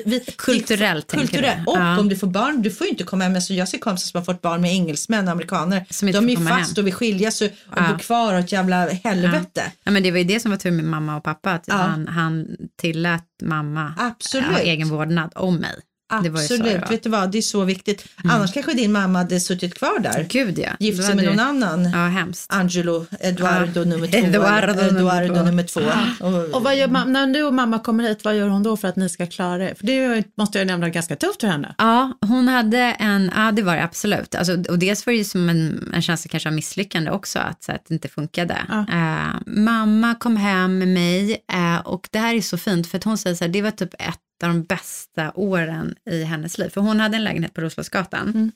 [0.07, 1.53] vi, Kulturellt, du?
[1.67, 4.07] Och om du får barn, du får ju inte komma hem, alltså jag ser kompisar
[4.11, 6.95] som har fått barn med engelsmän, amerikaner, Som inte de är ju fast och vill
[6.95, 7.93] skiljas och, och Ja.
[7.93, 9.63] bo kvar och ett jävla helvete.
[9.85, 12.09] Ja, men det var ju det som var tur med mamma och pappa, att han,
[12.09, 12.47] han
[12.81, 13.62] tillät mamma
[13.97, 14.47] Absolut.
[14.47, 15.75] ha egen vårdnad om mig.
[16.21, 16.67] Så Absolut.
[16.77, 16.89] Mm.
[16.91, 18.05] vet du vad, det är så viktigt.
[18.25, 20.27] Annars kanske din mamma hade suttit kvar där.
[20.29, 20.71] Gud ja.
[20.79, 21.85] Gift sig med någon det- annan.
[21.93, 22.53] Ja, hemskt.
[22.53, 24.17] Angelo Eduardo nummer två.
[24.19, 25.43] Eduardo nummer Eduardo två.
[25.43, 25.81] nummer två.
[26.21, 28.77] Och, Och vad gör ma- när du och mamma kommer hit, vad gör hon då
[28.77, 29.75] för att ni ska klara er?
[29.75, 31.75] För det måste jag nämna ganska tufft för henne.
[31.79, 34.35] Ja, hon hade en, ja det var det absolut.
[34.35, 37.63] Alltså, och dels var det ju som en, en känsla kanske av misslyckande också, att,
[37.65, 38.59] så att det inte funkade.
[38.93, 43.05] Eh, mamma kom hem med mig eh, och det här är så fint för att
[43.05, 46.69] hon säger så här, det var typ ett av de bästa åren i hennes liv.
[46.69, 48.53] För hon hade en lägenhet på Roslagsgatan.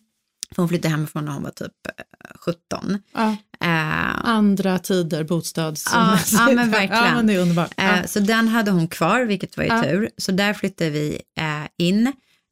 [0.55, 2.99] För hon flyttade hemifrån när hon var typ eh, 17.
[3.15, 3.37] Ja.
[3.61, 5.85] Eh, Andra tider, bostads...
[5.93, 7.05] Ja, ja, men verkligen.
[7.05, 7.59] Ja, men.
[7.59, 8.07] Eh, Ja.
[8.07, 10.11] Så den hade hon kvar, vilket var ju tur.
[10.17, 12.07] Så där flyttade vi eh, in.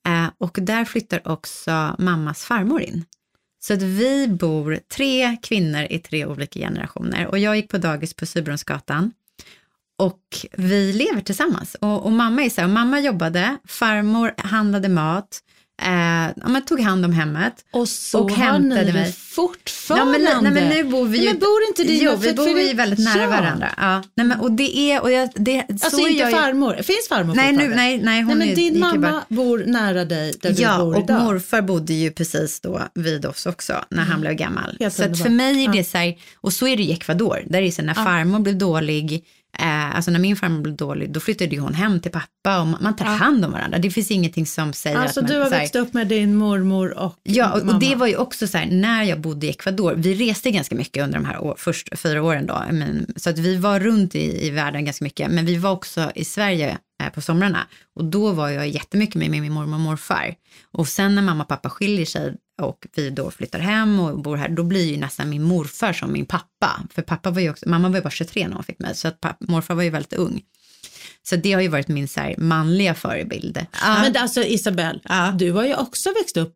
[0.09, 3.05] Eh, och där flyttar också mammas farmor in.
[3.61, 7.26] Så att vi bor tre kvinnor i tre olika generationer.
[7.26, 9.12] Och jag gick på dagis på Sybronsgatan.
[9.99, 10.20] Och
[10.53, 11.76] vi lever tillsammans.
[11.80, 15.40] Och, och mamma är så här, mamma jobbade, farmor handlade mat,
[15.82, 15.90] eh,
[16.36, 17.64] ja, man tog hand om hemmet.
[17.72, 19.12] Och så och har ni mig.
[19.12, 20.18] fortfarande.
[20.18, 21.24] Ja, men, nej, men nu bor vi ju...
[21.24, 23.28] Nej, men bor inte Jo, vi bor ju väldigt nära Ja.
[23.28, 23.68] varandra.
[23.76, 24.03] Ja.
[24.14, 25.03] Nej, men, och det är...
[25.03, 28.22] Och jag, det, Alltså så är inte jag farmor, finns farmor Nej, nu, nej, nej,
[28.22, 31.05] hon Nej, men är, din mamma bara- bor nära dig där Ja, du bor och
[31.05, 31.22] idag.
[31.22, 34.76] morfar bodde ju precis då vid oss också när han blev gammal.
[34.80, 35.84] Helt så för mig är det Ja.
[35.84, 38.38] så här, och så är det i Ecuador, där är det så här, när farmor
[38.38, 39.24] blev dålig,
[39.59, 42.96] eh, alltså när min farmor blev dålig, då flyttade hon hem till pappa och man,
[42.96, 43.78] tar hand om varandra.
[43.78, 45.36] Det finns ingenting som säger Alltså att man...
[45.36, 48.46] du har växt upp med din mormor och Ja, och, och det var ju också
[48.46, 51.55] så här, när jag bodde i Ecuador, vi reste ganska mycket under de här år,
[51.59, 55.30] först fyra åren då, men, så att vi var runt i, i världen ganska mycket,
[55.30, 59.30] men vi var också i Sverige eh, på somrarna och då var jag jättemycket med
[59.30, 60.34] min mormor och morfar.
[60.72, 64.36] Och sen när mamma och pappa skiljer sig och vi då flyttar hem och bor
[64.36, 66.82] här, då blir ju nästan min morfar som min pappa.
[66.90, 69.09] För pappa var ju också, mamma var ju bara 23 när hon fick mig, så
[69.09, 70.42] att pappa, morfar var ju väldigt ung.
[71.22, 73.66] Så det har ju varit min så här, manliga förebild.
[73.82, 75.34] Men det- alltså Isabel, Ja.
[75.38, 76.55] du har ju också växt upp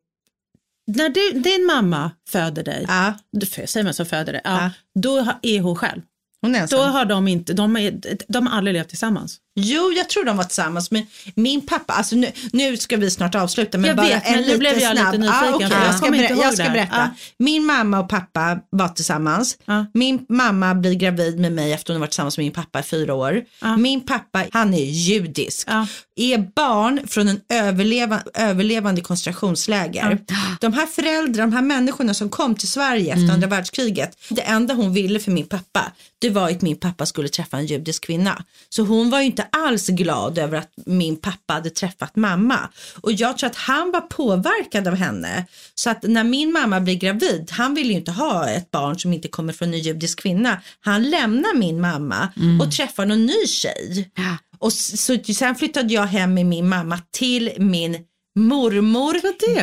[0.86, 4.70] när du, din mamma föder dig, ja, du säger man så föder dig, ja, Ja.
[5.00, 6.02] då är hon själv.
[6.40, 6.92] hon är Då ensam.
[6.92, 9.38] har de inte, de, är, de har aldrig levt tillsammans.
[9.60, 10.90] Jo, jag tror de var tillsammans.
[10.90, 13.78] Men min pappa, alltså nu, nu ska vi snart avsluta.
[13.78, 15.06] Men Jag bara vet, en men nu blev jag snabb.
[15.14, 16.96] lite nyfiken, Ah, okej, för jag ska berä- jag ska berätta.
[17.02, 17.08] Ah.
[17.38, 19.58] Min mamma och pappa var tillsammans.
[19.64, 19.86] Ja.
[19.94, 22.82] Min mamma blir gravid med mig efter hon har varit tillsammans med min pappa i
[22.82, 23.42] fyra år.
[23.62, 23.76] Ja.
[23.76, 25.68] Min pappa, han är judisk.
[25.70, 25.86] Ja.
[26.16, 30.18] Är barn från en överleva, överlevande koncentrationsläger.
[30.60, 34.18] De här föräldrarna, de här människorna som kom till Sverige efter andra världskriget.
[34.28, 37.66] Det enda hon ville för min pappa, det var att min pappa skulle träffa en
[37.66, 38.44] judisk kvinna.
[38.68, 42.58] Så hon var ju inte alls glad över att min pappa hade träffat mamma.
[43.00, 45.46] Och jag tror att han var påverkad av henne.
[45.74, 49.12] Så att när min mamma blir gravid, han vill ju inte ha ett barn som
[49.12, 50.60] inte kommer från en judisk kvinna.
[50.80, 52.28] Han lämnar min mamma
[52.62, 54.10] och träffar någon ny tjej.
[54.14, 54.36] Ja.
[54.58, 57.96] Och så, sen flyttade jag hem med min mamma till min
[58.38, 59.14] mormor,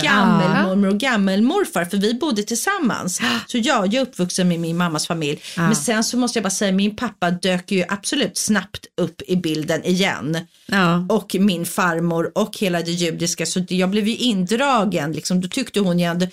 [0.02, 3.22] gammelmormor och gammelmorfar för vi bodde tillsammans.
[3.48, 5.42] Så ja, jag är uppvuxen med min mammas familj.
[5.58, 9.36] Men sen så måste jag bara säga, min pappa dök ju absolut snabbt upp i
[9.36, 10.38] bilden igen.
[10.66, 11.06] Ja.
[11.10, 13.46] Och min farmor och hela det judiska.
[13.46, 15.12] Så det- jag blev ju indragen.
[15.12, 15.42] Liksom.
[15.42, 16.28] Då tyckte hon ju ändå,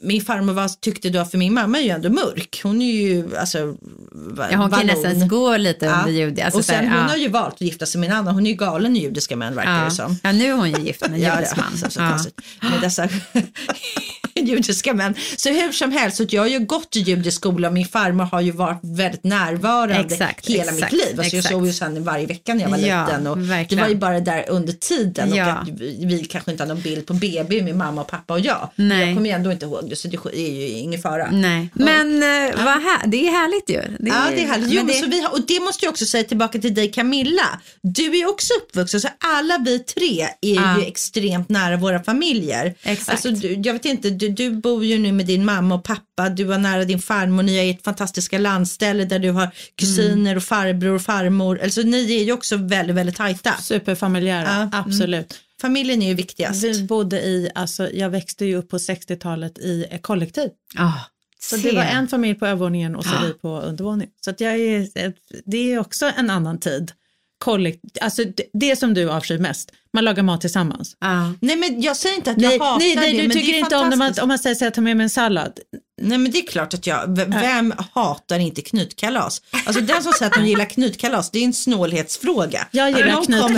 [0.00, 2.60] min farmor var, tyckte då, för min mamma är ju ändå mörk.
[2.62, 3.58] Hon är ju alltså
[4.50, 6.42] Ja, hon kan nästan gå lite under judi.
[6.42, 7.02] Alltså, och sen hon ja.
[7.02, 8.34] har ju valt att gifta sig med en annan.
[8.34, 9.90] Hon är ju galen i judiska män verkar det ja.
[9.90, 10.16] som.
[10.22, 11.78] ja, nu är hon ju gift med en Ja, judisk det, man.
[11.78, 12.70] så, så Ja.
[12.70, 13.08] med dessa
[14.34, 15.14] judiska män.
[15.36, 18.24] Så hur som helst, så jag har ju gått i judisk skola och min farmor
[18.24, 21.20] har ju varit väldigt närvarande Exakt, hela exakt, mitt liv.
[21.20, 21.54] Alltså jag exakt.
[21.54, 24.20] såg ju henne varje vecka när jag var Ja, liten och det var ju bara
[24.20, 25.46] där under tiden Ja.
[25.46, 28.34] och att vi, vi kanske inte har någon bild på BB med mamma och pappa
[28.34, 28.70] och jag.
[28.76, 29.06] Nej.
[29.06, 31.30] Jag kommer ju ändå inte ihåg det så det är ju ingen fara.
[31.30, 33.96] Nej, men eh, vad här, det är härligt ju.
[33.98, 34.70] Det Ja, det är härligt.
[34.72, 37.60] Jo, det- så vi har, och det måste jag också säga tillbaka till dig Camilla.
[37.82, 40.78] Du är ju också uppvuxen, så alla vi tre är Ja.
[40.80, 42.74] ju extremt nära våra familjer.
[42.82, 43.10] Exakt.
[43.10, 46.02] Alltså, du, jag vet inte, du, du bor ju nu med din mamma och pappa,
[46.36, 50.42] du var nära din farmor, ni är ett fantastiska landställe där du har kusiner och
[50.42, 51.60] farbror och farmor.
[51.62, 53.54] Alltså ni är ju också väldigt, väldigt tajta.
[53.60, 54.70] Superfamiljära, Ja, mm.
[54.72, 55.40] absolut.
[55.60, 56.64] Familjen är ju viktigast.
[56.64, 60.50] Vi bodde i, alltså jag växte ju upp på 60-talet i ett kollektiv.
[60.76, 60.92] Ah,
[61.40, 63.26] Så det var en familj på övervåningen och så Ja.
[63.26, 64.12] vi på undervåningen.
[64.24, 64.88] Så att jag är,
[65.44, 66.92] det är också en annan tid.
[67.38, 70.96] Kollekt, alltså det, det som du avskyr mest, man lagar mat tillsammans.
[71.00, 71.32] Ja.
[71.40, 73.52] Nej men jag säger inte att Nej, jag hatar nej, nej det, du men tycker
[73.52, 75.52] det är inte om man, om man säger så här, ta med mig en sallad.
[76.02, 79.42] Nej men det är klart att jag, v- vem hatar inte knytkalas?
[79.66, 82.66] Alltså den som säger att de gillar knytkalas, det är en snålhetsfråga.
[82.70, 83.52] Jag gillar Om någon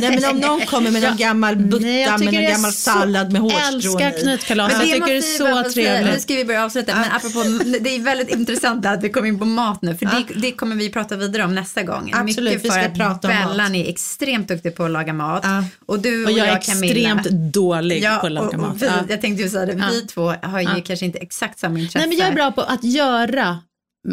[0.00, 2.90] Nej men om någon kommer med någon gammal Nej, butta jag med är gammal så-
[2.90, 4.22] sallad med hårstrån älskar i.
[4.22, 4.72] knytkalas.
[4.72, 6.22] Men Jag tycker det är vi så säga- Nu trevligt.
[6.22, 7.42] ska vi börja avsluta, men apropå,
[7.80, 10.76] det är väldigt intressant att vi kommer in på mat nu, för det, det kommer
[10.76, 12.12] vi prata vidare om nästa gång.
[12.14, 15.12] Absolut, Mycket vi för ska att prata om Bellan är extremt duktig på att laga
[15.12, 15.64] mat Ja.
[15.86, 18.76] och du och, Och jag är Camilla, extremt dålig Ja, på att laga mat.
[18.82, 18.92] vi, Ja.
[19.08, 20.82] Jag tänkte ju säga det, vi två har ju Ja.
[20.86, 21.98] kanske inte exakt samma intresse.
[21.98, 23.58] Nej men jag är bra på att göra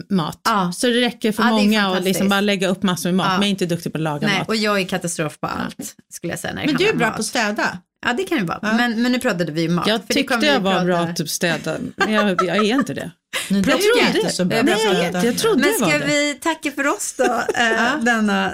[0.09, 0.39] mat.
[0.43, 0.71] Ja.
[0.75, 3.25] Så det räcker för Ja, det många att liksom bara lägga upp massor med mat.
[3.27, 3.31] Ja.
[3.31, 4.47] Men jag är inte duktig på att laga Nej, mat.
[4.47, 6.53] och jag är katastrof på allt, skulle jag säga.
[6.53, 7.25] När det Men du är bra om på att mat.
[7.25, 7.77] städa.
[8.05, 8.59] Ja, det kan ju vara.
[8.61, 9.87] Men, men nu pratade vi ju mat.
[9.87, 12.63] Jag för det tyckte jag var prata- bra att typ städa, men jag, jag är
[12.75, 13.11] inte det.
[13.49, 14.61] Nu, Jag trodde- inte så bra.
[14.63, 16.05] Nej, på att jag jag trodde Men jag ska det.
[16.05, 17.23] vi tacka för oss då,
[17.57, 18.53] eh, denna,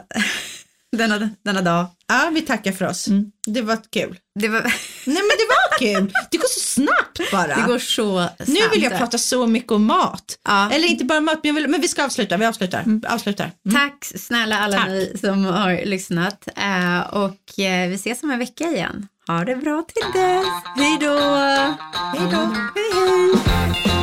[0.97, 1.85] denna, denna dag?
[2.07, 3.07] Ja, vi tackar för oss.
[3.07, 3.31] Mm.
[3.47, 4.19] Det var kul.
[4.39, 4.73] Det, var, Nej
[5.05, 6.13] men det var kul.
[6.31, 7.55] Det går så snabbt bara.
[7.55, 8.47] det går så snabbt.
[8.47, 10.39] Nu vill jag prata så mycket om mat.
[10.43, 10.71] Ja.
[10.71, 12.37] Eller inte bara mat, men, vill, men vi ska avsluta.
[12.37, 12.85] Vi avslutar.
[13.07, 13.51] avslutar.
[13.73, 14.87] Tack snälla alla Tack.
[14.87, 16.47] ni som har lyssnat.
[16.55, 19.07] Eh, och eh, vi ses om en vecka igen.
[19.27, 20.45] Ha det bra till dess.
[20.75, 21.17] Hej då!
[22.17, 22.55] Hej då.
[22.75, 23.33] Hej
[23.83, 23.94] hej!